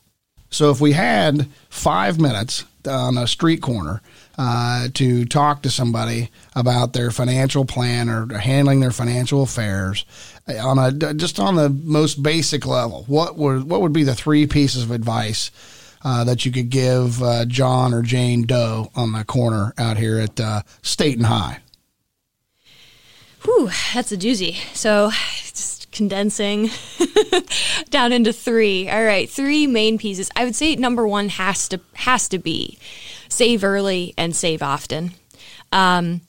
So 0.54 0.70
if 0.70 0.80
we 0.80 0.92
had 0.92 1.48
five 1.68 2.20
minutes 2.20 2.64
on 2.86 3.18
a 3.18 3.26
street 3.26 3.60
corner 3.60 4.00
uh, 4.38 4.86
to 4.94 5.24
talk 5.24 5.62
to 5.62 5.70
somebody 5.70 6.30
about 6.54 6.92
their 6.92 7.10
financial 7.10 7.64
plan 7.64 8.08
or 8.08 8.32
handling 8.38 8.78
their 8.78 8.92
financial 8.92 9.42
affairs 9.42 10.04
uh, 10.48 10.56
on 10.64 10.78
a 10.78 10.92
just 11.14 11.40
on 11.40 11.56
the 11.56 11.70
most 11.70 12.22
basic 12.22 12.66
level, 12.66 13.02
what 13.08 13.36
would 13.36 13.64
what 13.64 13.80
would 13.80 13.92
be 13.92 14.04
the 14.04 14.14
three 14.14 14.46
pieces 14.46 14.84
of 14.84 14.92
advice 14.92 15.50
uh, 16.04 16.22
that 16.22 16.46
you 16.46 16.52
could 16.52 16.70
give 16.70 17.20
uh, 17.20 17.46
John 17.46 17.92
or 17.92 18.02
Jane 18.02 18.46
Doe 18.46 18.92
on 18.94 19.10
the 19.10 19.24
corner 19.24 19.74
out 19.76 19.96
here 19.96 20.20
at 20.20 20.38
uh, 20.38 20.62
State 20.82 21.16
and 21.16 21.26
High? 21.26 21.62
Whew, 23.42 23.70
that's 23.92 24.12
a 24.12 24.16
doozy. 24.16 24.54
So 24.72 25.10
condensing 25.94 26.68
down 27.90 28.12
into 28.12 28.32
three. 28.32 28.88
All 28.90 29.04
right, 29.04 29.30
three 29.30 29.66
main 29.66 29.96
pieces. 29.96 30.30
I 30.36 30.44
would 30.44 30.54
say 30.54 30.76
number 30.76 31.06
one 31.06 31.30
has 31.30 31.68
to 31.70 31.80
has 31.94 32.28
to 32.28 32.38
be 32.38 32.78
save 33.28 33.64
early 33.64 34.12
and 34.18 34.36
save 34.36 34.62
often. 34.62 35.12
Um, 35.72 36.20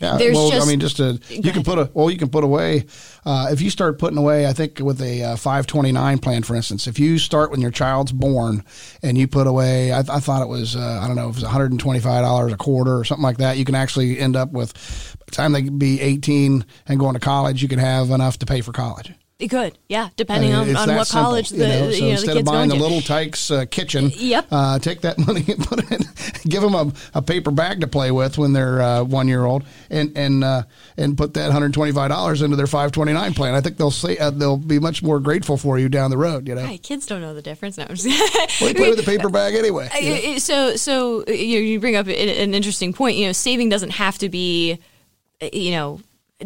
yeah, 0.00 0.16
well, 0.32 0.50
just, 0.50 0.66
I 0.66 0.70
mean, 0.70 0.80
just 0.80 1.00
a 1.00 1.18
you 1.28 1.52
can 1.52 1.62
put 1.62 1.78
a 1.78 1.90
well, 1.92 2.10
you 2.10 2.18
can 2.18 2.28
put 2.28 2.44
away 2.44 2.86
uh, 3.24 3.48
if 3.50 3.60
you 3.60 3.70
start 3.70 3.98
putting 3.98 4.18
away. 4.18 4.46
I 4.46 4.52
think 4.52 4.78
with 4.80 5.00
a 5.02 5.22
uh, 5.22 5.36
529 5.36 6.18
plan, 6.18 6.42
for 6.42 6.54
instance, 6.54 6.86
if 6.86 6.98
you 6.98 7.18
start 7.18 7.50
when 7.50 7.60
your 7.60 7.70
child's 7.70 8.12
born 8.12 8.64
and 9.02 9.18
you 9.18 9.26
put 9.28 9.46
away, 9.46 9.92
I, 9.92 10.00
I 10.00 10.20
thought 10.20 10.42
it 10.42 10.48
was 10.48 10.76
uh, 10.76 11.00
I 11.02 11.06
don't 11.06 11.16
know, 11.16 11.28
if 11.28 11.36
it 11.36 11.36
was 11.36 11.44
125 11.44 12.22
dollars 12.22 12.52
a 12.52 12.56
quarter 12.56 12.96
or 12.96 13.04
something 13.04 13.22
like 13.22 13.38
that. 13.38 13.56
You 13.56 13.64
can 13.64 13.74
actually 13.74 14.18
end 14.18 14.36
up 14.36 14.52
with 14.52 14.72
by 15.18 15.24
the 15.26 15.32
time 15.32 15.52
they 15.52 15.62
be 15.62 16.00
18 16.00 16.64
and 16.86 17.00
going 17.00 17.14
to 17.14 17.20
college, 17.20 17.62
you 17.62 17.68
can 17.68 17.78
have 17.78 18.10
enough 18.10 18.38
to 18.38 18.46
pay 18.46 18.60
for 18.60 18.72
college. 18.72 19.12
It 19.38 19.50
could, 19.50 19.78
yeah, 19.88 20.08
depending 20.16 20.52
I 20.52 20.64
mean, 20.64 20.74
on, 20.74 20.88
on 20.88 20.96
what 20.96 21.06
simple, 21.06 21.22
college 21.22 21.50
the 21.50 21.58
you 21.58 21.62
know, 21.62 21.90
so 21.90 21.96
you 21.96 22.00
know, 22.00 22.08
instead 22.08 22.36
of 22.38 22.44
buying 22.44 22.70
the 22.70 22.74
Little 22.74 23.00
Tikes 23.00 23.52
uh, 23.52 23.66
kitchen, 23.66 24.10
yep, 24.16 24.48
uh, 24.50 24.80
take 24.80 25.02
that 25.02 25.16
money 25.28 25.44
and 25.46 25.64
put 25.64 25.78
it, 25.92 26.42
give 26.42 26.60
them 26.60 26.74
a, 26.74 26.92
a 27.14 27.22
paper 27.22 27.52
bag 27.52 27.82
to 27.82 27.86
play 27.86 28.10
with 28.10 28.36
when 28.36 28.52
they're 28.52 28.82
uh, 28.82 29.04
one 29.04 29.28
year 29.28 29.44
old, 29.44 29.62
and 29.90 30.18
and 30.18 30.42
uh, 30.42 30.64
and 30.96 31.16
put 31.16 31.34
that 31.34 31.52
hundred 31.52 31.72
twenty 31.72 31.92
five 31.92 32.08
dollars 32.08 32.42
into 32.42 32.56
their 32.56 32.66
five 32.66 32.90
twenty 32.90 33.12
nine 33.12 33.32
plan. 33.32 33.54
I 33.54 33.60
think 33.60 33.76
they'll 33.76 33.92
say 33.92 34.18
uh, 34.18 34.30
they'll 34.30 34.56
be 34.56 34.80
much 34.80 35.04
more 35.04 35.20
grateful 35.20 35.56
for 35.56 35.78
you 35.78 35.88
down 35.88 36.10
the 36.10 36.18
road. 36.18 36.48
You 36.48 36.56
know, 36.56 36.64
right, 36.64 36.82
kids 36.82 37.06
don't 37.06 37.20
know 37.20 37.32
the 37.32 37.40
difference. 37.40 37.78
No, 37.78 37.86
well, 37.88 37.96
they 37.96 38.74
play 38.74 38.88
with 38.90 38.98
the 38.98 39.04
paper 39.04 39.28
bag 39.28 39.54
anyway. 39.54 39.88
You 40.00 40.32
know? 40.32 40.38
So 40.38 40.74
so 40.74 41.24
you 41.28 41.60
you 41.60 41.78
bring 41.78 41.94
up 41.94 42.08
an 42.08 42.54
interesting 42.54 42.92
point. 42.92 43.16
You 43.16 43.26
know, 43.26 43.32
saving 43.32 43.68
doesn't 43.68 43.90
have 43.90 44.18
to 44.18 44.28
be 44.28 44.80
you 45.52 45.70
know 45.70 46.00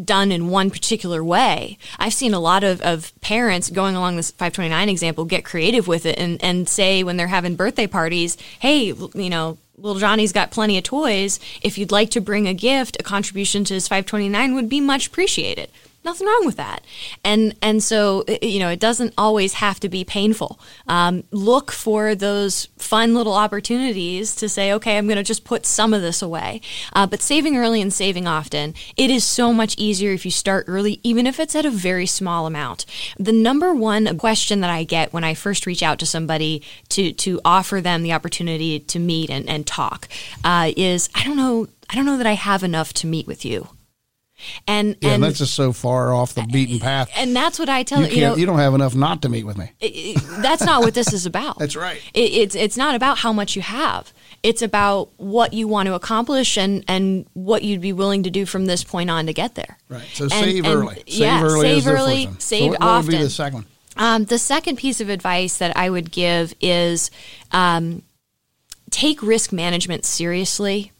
done 0.05 0.33
in 0.33 0.48
one 0.48 0.70
particular 0.70 1.22
way. 1.22 1.76
I've 1.98 2.14
seen 2.14 2.33
a 2.33 2.40
lot 2.40 2.64
of, 2.64 2.81
of 2.81 3.12
parents 3.20 3.70
going 3.70 3.94
along 3.94 4.16
this 4.16 4.31
529 4.31 4.88
example 4.88 5.24
get 5.24 5.44
creative 5.44 5.87
with 5.87 6.07
it 6.07 6.18
and, 6.18 6.42
and 6.42 6.68
say 6.68 7.02
when 7.02 7.16
they're 7.16 7.26
having 7.26 7.57
birthday 7.57 7.87
parties, 7.87 8.38
hey, 8.61 8.87
you 8.87 9.31
know, 9.31 9.59
little 9.76 10.00
Johnny's 10.00 10.33
got 10.33 10.50
plenty 10.50 10.78
of 10.78 10.85
toys. 10.85 11.40
If 11.62 11.76
you'd 11.76 11.92
like 11.92 12.11
to 12.11 12.20
bring 12.20 12.48
a 12.48 12.55
gift, 12.55 12.96
a 13.00 13.02
contribution 13.02 13.64
to 13.64 13.74
his 13.74 13.88
529 13.88 14.55
would 14.55 14.68
be 14.68 14.81
much 14.81 15.09
appreciated 15.09 15.70
nothing 16.04 16.26
wrong 16.26 16.42
with 16.44 16.56
that. 16.56 16.84
And 17.24 17.54
and 17.62 17.82
so 17.82 18.24
you 18.40 18.58
know 18.58 18.68
it 18.68 18.80
doesn't 18.80 19.14
always 19.16 19.54
have 19.54 19.80
to 19.80 19.88
be 19.88 20.04
painful. 20.04 20.58
Um, 20.86 21.24
look 21.30 21.72
for 21.72 22.14
those 22.14 22.68
fun 22.76 23.14
little 23.14 23.34
opportunities 23.34 24.34
to 24.36 24.48
say, 24.48 24.72
okay, 24.72 24.98
I'm 24.98 25.06
going 25.06 25.16
to 25.16 25.22
just 25.22 25.44
put 25.44 25.66
some 25.66 25.94
of 25.94 26.02
this 26.02 26.22
away. 26.22 26.60
Uh, 26.92 27.06
but 27.06 27.22
saving 27.22 27.56
early 27.56 27.80
and 27.80 27.92
saving 27.92 28.26
often, 28.26 28.74
it 28.96 29.10
is 29.10 29.24
so 29.24 29.52
much 29.52 29.76
easier 29.78 30.12
if 30.12 30.24
you 30.24 30.30
start 30.30 30.64
early, 30.68 31.00
even 31.02 31.26
if 31.26 31.38
it's 31.38 31.54
at 31.54 31.66
a 31.66 31.70
very 31.70 32.06
small 32.06 32.46
amount. 32.46 32.84
The 33.18 33.32
number 33.32 33.74
one 33.74 34.18
question 34.18 34.60
that 34.60 34.70
I 34.70 34.84
get 34.84 35.12
when 35.12 35.24
I 35.24 35.34
first 35.34 35.66
reach 35.66 35.82
out 35.82 35.98
to 36.00 36.06
somebody 36.06 36.62
to 36.90 37.12
to 37.12 37.40
offer 37.44 37.80
them 37.80 38.02
the 38.02 38.12
opportunity 38.12 38.80
to 38.80 38.98
meet 38.98 39.30
and, 39.30 39.48
and 39.48 39.66
talk 39.66 40.08
uh, 40.44 40.72
is, 40.76 41.08
I 41.14 41.24
don't 41.24 41.36
know. 41.36 41.68
I 41.90 41.94
don't 41.94 42.06
know 42.06 42.16
that 42.16 42.26
I 42.26 42.32
have 42.32 42.62
enough 42.62 42.94
to 42.94 43.06
meet 43.06 43.26
with 43.26 43.44
you. 43.44 43.68
And 44.66 44.96
yeah, 45.00 45.12
and 45.12 45.22
that's 45.22 45.38
just 45.38 45.55
so 45.55 45.72
far 45.72 46.12
off 46.12 46.35
the 46.35 46.42
beaten 46.42 46.78
path. 46.78 47.11
And 47.16 47.35
that's 47.35 47.59
what 47.59 47.68
I 47.68 47.83
tell 47.83 48.02
you. 48.02 48.09
You, 48.09 48.20
know, 48.22 48.37
you 48.37 48.46
don't 48.46 48.59
have 48.59 48.74
enough 48.74 48.94
not 48.94 49.22
to 49.22 49.28
meet 49.28 49.44
with 49.44 49.59
me. 49.59 49.70
It, 49.81 49.87
it, 49.87 50.42
that's 50.42 50.64
not 50.64 50.83
what 50.83 50.94
this 50.94 51.12
is 51.12 51.26
about. 51.26 51.59
that's 51.61 51.76
right. 51.76 52.00
It, 52.14 52.33
it's 52.33 52.55
it's 52.55 52.76
not 52.76 52.94
about 52.94 53.18
how 53.18 53.33
much 53.33 53.57
you 53.57 53.62
have. 53.62 54.12
It's 54.42 54.62
about 54.62 55.11
what 55.18 55.52
you 55.52 55.68
want 55.68 55.87
to 55.87 55.94
accomplish 55.94 56.57
and 56.57 56.85
and 56.88 57.26
what 57.35 57.62
you'd 57.62 57.81
be 57.81 57.92
willing 57.92 58.22
to 58.24 58.31
do 58.31 58.46
from 58.46 58.66
this 58.66 58.85
point 58.85 59.11
on 59.11 59.26
to 59.26 59.33
get 59.33 59.55
there. 59.55 59.78
Right. 59.88 60.09
So 60.12 60.24
and, 60.24 60.33
save 60.33 60.64
and, 60.64 60.74
early. 60.74 61.02
Save 61.07 61.20
yeah, 61.20 61.42
early. 61.42 61.81
Save 61.81 61.87
early. 61.87 62.28
Save 62.38 62.62
so 62.62 62.68
what, 62.70 62.81
what. 62.81 63.05
Would 63.05 63.11
be 63.11 63.18
the 63.18 63.31
second 63.31 63.55
one? 63.55 63.66
Um, 63.96 64.24
the 64.24 64.38
second 64.38 64.76
piece 64.76 65.00
of 65.00 65.09
advice 65.09 65.59
that 65.59 65.76
I 65.76 65.90
would 65.90 66.11
give 66.11 66.55
is 66.61 67.11
um, 67.50 68.02
take 68.90 69.22
risk 69.22 69.52
management 69.52 70.05
seriously. 70.05 70.92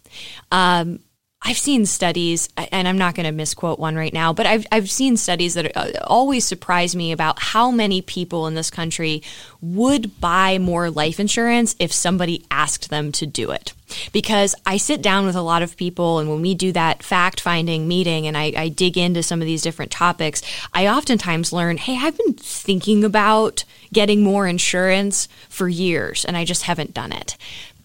Um, 0.50 1.00
I've 1.44 1.59
seen 1.59 1.87
studies, 1.87 2.48
and 2.57 2.87
I'm 2.87 2.98
not 2.98 3.16
going 3.16 3.26
to 3.26 3.33
misquote 3.33 3.81
one 3.81 3.96
right 3.96 4.12
now, 4.12 4.33
but 4.33 4.46
I've, 4.46 4.64
I've 4.70 4.90
seen 4.90 5.16
studies 5.16 5.55
that 5.55 5.76
uh, 5.76 5.90
always 6.07 6.44
surprise 6.44 6.94
me 6.94 7.11
about 7.11 7.42
how 7.42 7.72
many 7.72 8.00
people 8.00 8.46
in 8.46 8.55
this 8.55 8.70
country 8.70 9.22
would 9.61 10.20
buy 10.20 10.59
more 10.59 10.88
life 10.88 11.18
insurance 11.18 11.74
if 11.81 11.92
somebody 11.92 12.46
asked 12.50 12.90
them 12.90 13.11
to 13.12 13.26
do 13.26 13.50
it. 13.50 13.72
Because 14.12 14.55
I 14.64 14.76
sit 14.76 15.02
down 15.02 15.26
with 15.26 15.35
a 15.35 15.42
lot 15.42 15.62
of 15.62 15.76
people, 15.76 16.20
and 16.20 16.31
when 16.31 16.42
we 16.42 16.55
do 16.55 16.70
that 16.72 17.02
fact 17.02 17.40
finding 17.40 17.88
meeting 17.88 18.26
and 18.26 18.38
I, 18.38 18.52
I 18.57 18.68
dig 18.68 18.96
into 18.96 19.22
some 19.22 19.42
of 19.42 19.46
these 19.46 19.62
different 19.62 19.90
topics, 19.90 20.42
I 20.72 20.87
oftentimes 20.87 21.52
learn 21.52 21.76
hey, 21.76 21.98
I've 22.00 22.16
been 22.16 22.35
thinking 22.35 23.05
about 23.05 23.64
getting 23.92 24.22
more 24.22 24.46
insurance 24.46 25.28
for 25.48 25.68
years, 25.68 26.24
and 26.24 26.37
I 26.37 26.44
just 26.44 26.62
haven't 26.62 26.94
done 26.94 27.12
it 27.12 27.37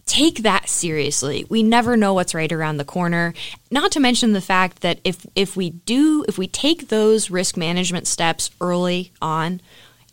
take 0.08 0.43
that 0.43 0.70
seriously. 0.70 1.46
We 1.50 1.62
never 1.62 1.96
know 1.96 2.13
what's 2.13 2.34
right 2.34 2.52
around 2.52 2.78
the 2.78 2.86
corner. 2.86 3.34
Not 3.70 3.91
to 3.91 4.00
mention 4.00 4.34
the 4.34 4.41
fact 4.41 4.82
that 4.82 5.00
if 5.04 5.26
if 5.36 5.56
we 5.56 5.70
do 5.70 6.26
if 6.28 6.38
we 6.38 6.48
take 6.48 6.88
those 6.88 7.30
risk 7.30 7.58
management 7.58 8.08
steps 8.08 8.50
early 8.60 9.12
on, 9.22 9.62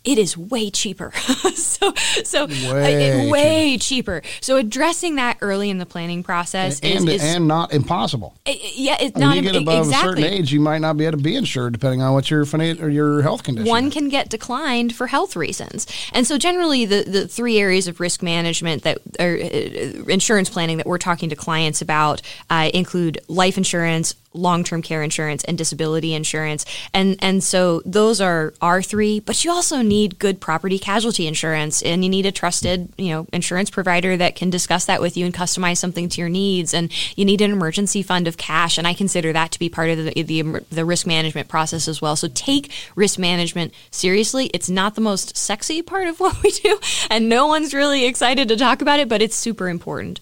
it 0.05 0.17
is 0.17 0.37
way 0.37 0.69
cheaper. 0.69 1.11
so 1.55 1.93
so 2.23 2.45
way, 2.45 3.27
uh, 3.27 3.29
way 3.29 3.77
cheaper. 3.77 4.21
cheaper. 4.21 4.21
So 4.41 4.57
addressing 4.57 5.15
that 5.15 5.37
early 5.41 5.69
in 5.69 5.77
the 5.77 5.85
planning 5.85 6.23
process 6.23 6.79
and, 6.81 7.09
is, 7.09 7.15
is, 7.15 7.23
and 7.23 7.47
not 7.47 7.73
impossible. 7.73 8.35
Uh, 8.45 8.53
yeah, 8.73 8.97
it's 8.99 9.17
I 9.17 9.19
not. 9.19 9.35
Mean, 9.35 9.43
you 9.43 9.51
get 9.51 9.61
above 9.61 9.87
exactly. 9.87 10.09
a 10.09 10.15
certain 10.15 10.23
age, 10.39 10.53
you 10.53 10.59
might 10.59 10.79
not 10.79 10.97
be 10.97 11.05
able 11.05 11.17
to 11.17 11.23
be 11.23 11.35
insured 11.35 11.73
depending 11.73 12.01
on 12.01 12.13
what 12.13 12.29
your 12.29 12.45
financial 12.45 12.85
or 12.85 12.89
your 12.89 13.21
health 13.21 13.43
condition. 13.43 13.69
One 13.69 13.87
is. 13.87 13.93
can 13.93 14.09
get 14.09 14.29
declined 14.29 14.95
for 14.95 15.07
health 15.07 15.35
reasons, 15.35 15.87
and 16.13 16.25
so 16.27 16.37
generally 16.37 16.85
the 16.85 17.03
the 17.03 17.27
three 17.27 17.57
areas 17.57 17.87
of 17.87 17.99
risk 17.99 18.21
management 18.21 18.83
that 18.83 18.99
or 19.19 19.37
uh, 19.37 20.05
insurance 20.07 20.49
planning 20.49 20.77
that 20.77 20.85
we're 20.85 20.97
talking 20.97 21.29
to 21.29 21.35
clients 21.35 21.81
about 21.81 22.21
uh, 22.49 22.69
include 22.73 23.19
life 23.27 23.57
insurance 23.57 24.15
long-term 24.35 24.81
care 24.81 25.01
insurance 25.01 25.43
and 25.43 25.57
disability 25.57 26.13
insurance. 26.13 26.65
And 26.93 27.17
and 27.21 27.43
so 27.43 27.81
those 27.85 28.21
are 28.21 28.53
our 28.61 28.81
three, 28.81 29.19
but 29.19 29.43
you 29.43 29.51
also 29.51 29.81
need 29.81 30.19
good 30.19 30.39
property 30.39 30.77
casualty 30.77 31.27
insurance 31.27 31.81
and 31.81 32.03
you 32.03 32.09
need 32.09 32.25
a 32.25 32.31
trusted, 32.31 32.91
you 32.97 33.09
know, 33.09 33.27
insurance 33.33 33.69
provider 33.69 34.17
that 34.17 34.35
can 34.35 34.49
discuss 34.49 34.85
that 34.85 35.01
with 35.01 35.17
you 35.17 35.25
and 35.25 35.33
customize 35.33 35.77
something 35.77 36.09
to 36.09 36.21
your 36.21 36.29
needs 36.29 36.73
and 36.73 36.91
you 37.17 37.25
need 37.25 37.41
an 37.41 37.51
emergency 37.51 38.03
fund 38.03 38.27
of 38.27 38.37
cash 38.37 38.77
and 38.77 38.87
I 38.87 38.93
consider 38.93 39.33
that 39.33 39.51
to 39.51 39.59
be 39.59 39.69
part 39.69 39.89
of 39.89 39.97
the 39.97 40.23
the, 40.23 40.41
the 40.69 40.85
risk 40.85 41.07
management 41.07 41.47
process 41.47 41.87
as 41.87 42.01
well. 42.01 42.15
So 42.15 42.27
take 42.33 42.71
risk 42.95 43.19
management 43.19 43.73
seriously. 43.91 44.49
It's 44.53 44.69
not 44.69 44.95
the 44.95 45.01
most 45.01 45.37
sexy 45.37 45.81
part 45.81 46.07
of 46.07 46.19
what 46.19 46.41
we 46.43 46.51
do 46.51 46.79
and 47.09 47.29
no 47.29 47.47
one's 47.47 47.73
really 47.73 48.05
excited 48.05 48.47
to 48.49 48.57
talk 48.57 48.81
about 48.81 48.99
it, 48.99 49.09
but 49.09 49.21
it's 49.21 49.35
super 49.35 49.69
important. 49.69 50.19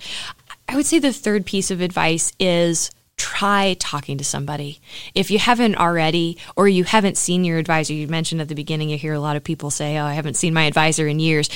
I 0.67 0.75
would 0.75 0.85
say 0.85 0.99
the 0.99 1.13
third 1.13 1.45
piece 1.45 1.71
of 1.71 1.81
advice 1.81 2.31
is 2.39 2.91
try 3.17 3.75
talking 3.79 4.17
to 4.17 4.23
somebody. 4.23 4.79
If 5.13 5.29
you 5.29 5.39
haven't 5.39 5.75
already, 5.75 6.37
or 6.55 6.67
you 6.67 6.83
haven't 6.83 7.17
seen 7.17 7.43
your 7.43 7.57
advisor, 7.57 7.93
you 7.93 8.07
mentioned 8.07 8.41
at 8.41 8.47
the 8.47 8.55
beginning, 8.55 8.89
you 8.89 8.97
hear 8.97 9.13
a 9.13 9.19
lot 9.19 9.35
of 9.35 9.43
people 9.43 9.69
say, 9.69 9.97
Oh, 9.97 10.05
I 10.05 10.13
haven't 10.13 10.35
seen 10.35 10.53
my 10.53 10.63
advisor 10.63 11.07
in 11.07 11.19
years. 11.19 11.49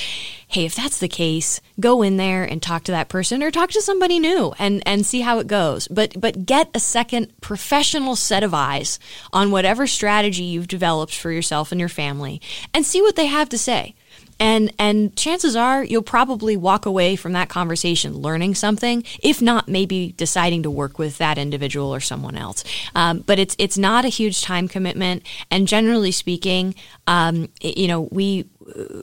Hey, 0.46 0.64
if 0.64 0.74
that's 0.74 0.98
the 0.98 1.08
case, 1.08 1.60
go 1.78 2.02
in 2.02 2.16
there 2.16 2.44
and 2.44 2.62
talk 2.62 2.84
to 2.84 2.92
that 2.92 3.08
person 3.08 3.42
or 3.42 3.50
talk 3.50 3.70
to 3.70 3.82
somebody 3.82 4.18
new 4.18 4.54
and, 4.58 4.82
and 4.86 5.04
see 5.04 5.20
how 5.20 5.38
it 5.40 5.46
goes. 5.46 5.88
But, 5.88 6.18
but 6.18 6.46
get 6.46 6.70
a 6.74 6.80
second 6.80 7.32
professional 7.40 8.16
set 8.16 8.42
of 8.42 8.54
eyes 8.54 8.98
on 9.32 9.50
whatever 9.50 9.86
strategy 9.86 10.44
you've 10.44 10.68
developed 10.68 11.14
for 11.14 11.30
yourself 11.30 11.70
and 11.70 11.78
your 11.78 11.88
family 11.88 12.40
and 12.72 12.86
see 12.86 13.02
what 13.02 13.16
they 13.16 13.26
have 13.26 13.48
to 13.50 13.58
say 13.58 13.94
and 14.40 14.72
and 14.78 15.16
chances 15.16 15.56
are 15.56 15.84
you'll 15.84 16.02
probably 16.02 16.56
walk 16.56 16.86
away 16.86 17.16
from 17.16 17.32
that 17.32 17.48
conversation 17.48 18.14
learning 18.14 18.54
something 18.54 19.04
if 19.22 19.42
not 19.42 19.68
maybe 19.68 20.12
deciding 20.16 20.62
to 20.62 20.70
work 20.70 20.98
with 20.98 21.18
that 21.18 21.38
individual 21.38 21.92
or 21.94 22.00
someone 22.00 22.36
else. 22.36 22.64
Um, 22.94 23.20
but 23.20 23.38
it's 23.38 23.56
it's 23.58 23.78
not 23.78 24.04
a 24.04 24.08
huge 24.08 24.42
time 24.42 24.68
commitment. 24.68 25.22
And 25.50 25.66
generally 25.66 26.12
speaking 26.12 26.74
um, 27.06 27.48
you 27.60 27.88
know 27.88 28.02
we 28.12 28.48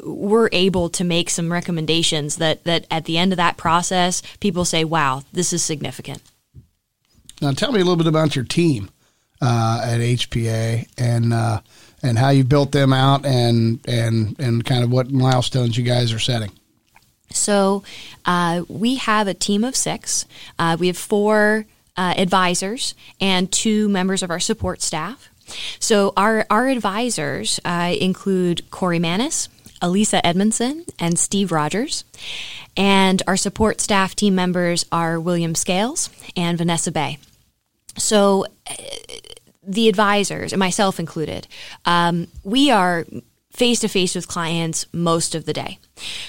we're 0.04 0.50
able 0.52 0.90
to 0.90 1.04
make 1.04 1.30
some 1.30 1.52
recommendations 1.52 2.38
that 2.38 2.64
that 2.64 2.86
at 2.92 3.06
the 3.06 3.18
end 3.18 3.34
of 3.34 3.38
that 3.38 3.58
process 3.58 4.22
people 4.40 4.66
say 4.66 4.84
wow 4.84 5.24
this 5.34 5.54
is 5.54 5.64
significant. 5.64 6.22
Now 7.42 7.52
tell 7.52 7.72
me 7.72 7.82
a 7.82 7.84
little 7.84 7.98
bit 7.98 8.08
about 8.08 8.36
your 8.36 8.46
team 8.46 8.90
uh, 9.42 9.82
at 9.84 10.00
HPA 10.00 10.88
and 10.98 11.34
uh, 11.34 11.60
and 12.06 12.18
how 12.18 12.30
you 12.30 12.44
built 12.44 12.72
them 12.72 12.94
out 12.94 13.26
and 13.26 13.80
and 13.88 14.40
and 14.40 14.64
kind 14.64 14.84
of 14.84 14.92
what 14.92 15.12
milestones 15.12 15.78
you 15.78 15.84
guys 15.84 16.14
are 16.14 16.20
setting. 16.20 16.52
So 17.32 17.84
uh, 18.26 18.64
we 18.68 18.96
have 18.96 19.28
a 19.28 19.34
team 19.34 19.64
of 19.64 19.76
six. 19.76 20.26
Uh, 20.58 20.78
we 20.80 20.88
have 20.88 20.98
four 20.98 21.66
uh, 21.98 22.14
advisors 22.18 22.96
and 23.20 23.52
two 23.52 23.90
members 23.90 24.24
of 24.24 24.30
our 24.30 24.40
support 24.40 24.82
staff. 24.82 25.30
So 25.80 26.14
our 26.16 26.46
our 26.50 26.68
advisors 26.68 27.60
uh, 27.66 27.96
include 28.00 28.70
Corey 28.72 29.00
Manis, 29.00 29.50
Elisa 29.82 30.26
Edmondson, 30.26 30.86
and 31.00 31.20
Steve 31.20 31.52
Rogers. 31.52 32.04
And 32.78 33.22
our 33.28 33.38
support 33.38 33.80
staff 33.80 34.16
team 34.16 34.36
members 34.36 34.86
are 34.92 35.20
William 35.20 35.56
Scales 35.56 36.10
and 36.36 36.58
Vanessa 36.58 36.92
Bay. 36.92 37.18
So 37.98 38.46
the 39.68 39.90
advisors, 39.90 40.54
and 40.54 40.60
myself 40.60 41.00
included, 41.00 41.48
um, 41.86 42.28
we 42.44 42.72
are 42.72 43.06
face 43.56 43.80
to 43.80 43.88
face 43.88 44.16
with 44.16 44.28
clients 44.28 44.86
most 44.92 45.34
of 45.34 45.46
the 45.46 45.54
day. 45.54 45.80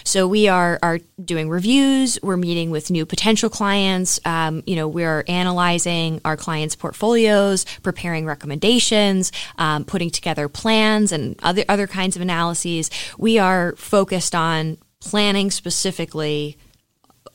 So 0.04 0.28
we 0.28 0.46
are 0.46 0.78
are 0.82 1.00
doing 1.22 1.48
reviews. 1.48 2.18
We're 2.22 2.36
meeting 2.36 2.70
with 2.70 2.90
new 2.90 3.04
potential 3.04 3.50
clients. 3.50 4.20
Um, 4.24 4.62
you 4.66 4.76
know, 4.76 4.86
we're 4.86 5.24
analyzing 5.26 6.20
our 6.24 6.36
clients' 6.36 6.76
portfolios, 6.76 7.64
preparing 7.82 8.26
recommendations, 8.26 9.32
um, 9.58 9.84
putting 9.84 10.10
together 10.10 10.48
plans, 10.48 11.10
and 11.10 11.36
other 11.42 11.64
other 11.68 11.86
kinds 11.88 12.14
of 12.16 12.22
analyses. 12.22 12.90
We 13.18 13.38
are 13.38 13.74
focused 13.76 14.34
on 14.34 14.78
planning 15.00 15.50
specifically 15.50 16.56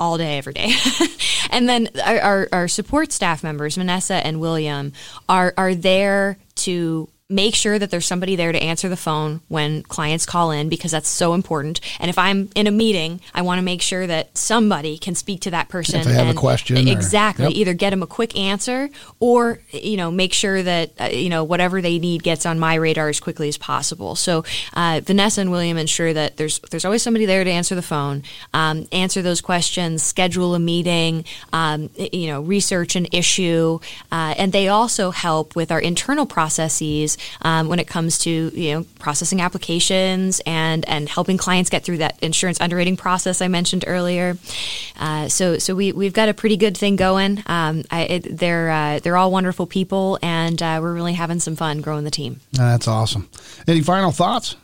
all 0.02 0.18
day, 0.18 0.40
every 0.40 0.54
day. 0.54 0.74
and 1.52 1.70
then 1.70 1.88
our, 2.04 2.20
our, 2.20 2.50
our, 2.52 2.68
support 2.68 3.12
staff 3.12 3.44
members, 3.44 3.76
Vanessa 3.76 4.16
and 4.16 4.40
William, 4.40 4.94
are, 5.30 5.54
are 5.58 5.76
there 5.76 6.40
to 6.56 7.08
make 7.32 7.56
sure 7.56 7.80
that 7.80 7.90
there's 7.90 8.06
somebody 8.06 8.36
there 8.36 8.52
to 8.52 8.62
answer 8.62 8.90
the 8.90 8.98
phone 8.98 9.42
when 9.48 9.84
clients 9.84 10.26
call 10.26 10.52
in 10.52 10.70
because 10.70 10.92
that's 10.92 11.10
so 11.10 11.34
important. 11.34 11.80
And 12.00 12.10
if 12.10 12.18
I'm 12.18 12.50
in 12.56 12.68
a 12.68 12.72
meeting, 12.72 13.22
I 13.34 13.42
want 13.42 13.60
to 13.60 13.64
make 13.64 13.82
sure 13.82 14.06
that 14.06 14.38
somebody 14.38 14.98
can 14.98 15.16
speak 15.16 15.42
to 15.42 15.52
that 15.52 15.70
person. 15.70 16.02
If 16.02 16.08
they 16.08 16.14
have 16.14 16.28
a 16.28 16.34
question, 16.34 16.88
exactly. 16.88 17.46
Or, 17.46 17.50
yep. 17.50 17.58
Either 17.58 17.74
get 17.74 17.92
them 17.92 18.04
a 18.04 18.08
quick 18.08 18.38
answer 18.38 18.90
or 19.20 19.60
you 19.72 19.98
know 19.98 20.12
make 20.12 20.34
sure 20.34 20.62
that 20.62 20.92
uh, 21.00 21.06
you 21.06 21.30
know 21.30 21.44
whatever 21.44 21.82
they 21.82 22.00
need 22.00 22.24
gets 22.24 22.46
on 22.46 22.60
my 22.60 22.76
radar 22.76 23.10
as 23.10 23.20
quickly 23.20 23.48
as 23.48 23.58
possible. 23.58 24.16
So 24.16 24.44
uh, 24.74 25.02
Vanessa 25.04 25.42
and 25.42 25.52
William 25.52 25.78
ensure 25.78 26.14
that 26.14 26.38
there's 26.38 26.60
there's 26.60 26.86
always 26.86 27.02
somebody 27.02 27.26
there 27.26 27.44
to 27.44 27.50
answer 27.50 27.76
the 27.76 27.82
phone, 27.82 28.24
um, 28.54 28.88
answer 28.92 29.22
those 29.22 29.42
questions, 29.42 30.04
schedule 30.04 30.54
a 30.56 30.60
meeting, 30.60 31.24
um, 31.54 31.90
you 31.96 32.28
know, 32.28 32.42
research 32.42 32.96
an 32.96 33.08
issue, 33.12 33.80
uh, 34.12 34.36
and 34.38 34.52
they 34.52 34.68
also 34.68 35.12
help 35.12 35.56
with 35.56 35.72
our 35.72 35.80
internal 35.80 36.26
processes 36.26 37.18
um, 37.42 37.68
when 37.68 37.80
it 37.80 37.88
comes 37.88 38.20
to 38.20 38.52
you 38.54 38.74
know 38.74 38.86
processing 39.00 39.42
applications 39.42 40.42
and 40.46 40.88
and 40.88 41.10
helping 41.10 41.38
clients 41.38 41.70
get 41.70 41.84
through 41.84 41.98
that 41.98 42.18
insurance 42.22 42.60
underwriting 42.62 42.98
process 42.98 43.42
I 43.42 43.48
mentioned 43.48 43.84
earlier. 43.88 44.38
Uh, 45.00 45.28
so 45.28 45.58
so 45.58 45.76
we 45.76 45.92
we've 45.92 46.14
got 46.14 46.30
a 46.30 46.34
pretty 46.34 46.58
good 46.58 46.78
thing 46.78 46.96
going. 46.96 47.44
Um, 47.46 47.84
I, 47.92 48.02
it, 48.04 48.38
they're 48.38 48.70
uh, 48.70 49.00
they're 49.00 49.18
all 49.18 49.32
wonderful 49.32 49.68
people, 49.68 50.20
and 50.22 50.62
uh, 50.62 50.80
we're 50.82 50.94
really 50.94 51.14
having 51.14 51.40
some 51.40 51.56
fun 51.56 51.82
growing 51.82 52.04
the 52.04 52.12
team. 52.12 52.40
That's 52.52 52.88
awesome. 52.88 53.30
Any 53.68 53.82
final 53.82 54.12
thoughts? 54.12 54.56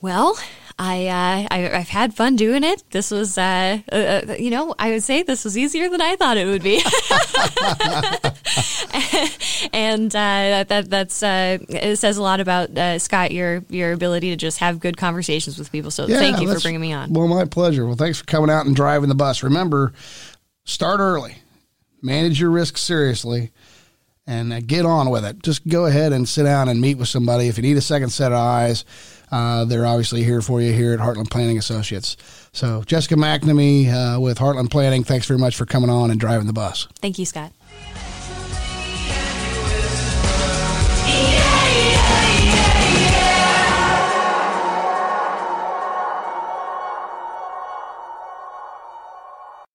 Well, 0.00 0.36
I, 0.82 1.06
uh, 1.06 1.46
I 1.48 1.58
have 1.58 1.88
had 1.90 2.12
fun 2.12 2.34
doing 2.34 2.64
it. 2.64 2.82
This 2.90 3.12
was, 3.12 3.38
uh, 3.38 3.78
uh, 3.92 3.94
uh, 3.94 4.34
you 4.36 4.50
know, 4.50 4.74
I 4.80 4.90
would 4.90 5.04
say 5.04 5.22
this 5.22 5.44
was 5.44 5.56
easier 5.56 5.88
than 5.88 6.00
I 6.00 6.16
thought 6.16 6.36
it 6.36 6.46
would 6.46 6.64
be. 6.64 6.78
and 9.72 10.12
uh, 10.12 10.64
that 10.64 10.86
that's 10.88 11.22
uh, 11.22 11.58
it 11.68 12.00
says 12.00 12.16
a 12.16 12.22
lot 12.22 12.40
about 12.40 12.76
uh, 12.76 12.98
Scott 12.98 13.30
your 13.30 13.62
your 13.68 13.92
ability 13.92 14.30
to 14.30 14.36
just 14.36 14.58
have 14.58 14.80
good 14.80 14.96
conversations 14.96 15.56
with 15.56 15.70
people. 15.70 15.92
So 15.92 16.08
yeah, 16.08 16.18
thank 16.18 16.40
you 16.40 16.52
for 16.52 16.58
bringing 16.58 16.80
me 16.80 16.92
on. 16.92 17.12
Well, 17.12 17.28
my 17.28 17.44
pleasure. 17.44 17.86
Well, 17.86 17.94
thanks 17.94 18.18
for 18.18 18.24
coming 18.24 18.50
out 18.50 18.66
and 18.66 18.74
driving 18.74 19.08
the 19.08 19.14
bus. 19.14 19.44
Remember, 19.44 19.92
start 20.64 20.98
early, 20.98 21.36
manage 22.02 22.40
your 22.40 22.50
risk 22.50 22.76
seriously 22.76 23.52
and 24.26 24.66
get 24.66 24.84
on 24.84 25.10
with 25.10 25.24
it. 25.24 25.44
Just 25.44 25.68
go 25.68 25.86
ahead 25.86 26.12
and 26.12 26.28
sit 26.28 26.42
down 26.42 26.68
and 26.68 26.80
meet 26.80 26.98
with 26.98 27.08
somebody. 27.08 27.46
If 27.46 27.56
you 27.56 27.62
need 27.62 27.76
a 27.76 27.80
second 27.80 28.10
set 28.10 28.32
of 28.32 28.38
eyes, 28.38 28.84
uh, 29.32 29.64
they're 29.64 29.86
obviously 29.86 30.22
here 30.22 30.42
for 30.42 30.60
you 30.60 30.72
here 30.72 30.92
at 30.92 31.00
Heartland 31.00 31.30
Planning 31.30 31.58
Associates. 31.58 32.16
So, 32.52 32.82
Jessica 32.84 33.14
McNamee 33.14 33.88
uh, 33.88 34.20
with 34.20 34.38
Heartland 34.38 34.70
Planning, 34.70 35.04
thanks 35.04 35.26
very 35.26 35.40
much 35.40 35.56
for 35.56 35.64
coming 35.64 35.90
on 35.90 36.10
and 36.10 36.20
driving 36.20 36.46
the 36.46 36.52
bus. 36.52 36.86
Thank 37.00 37.18
you, 37.18 37.24
Scott. 37.24 37.52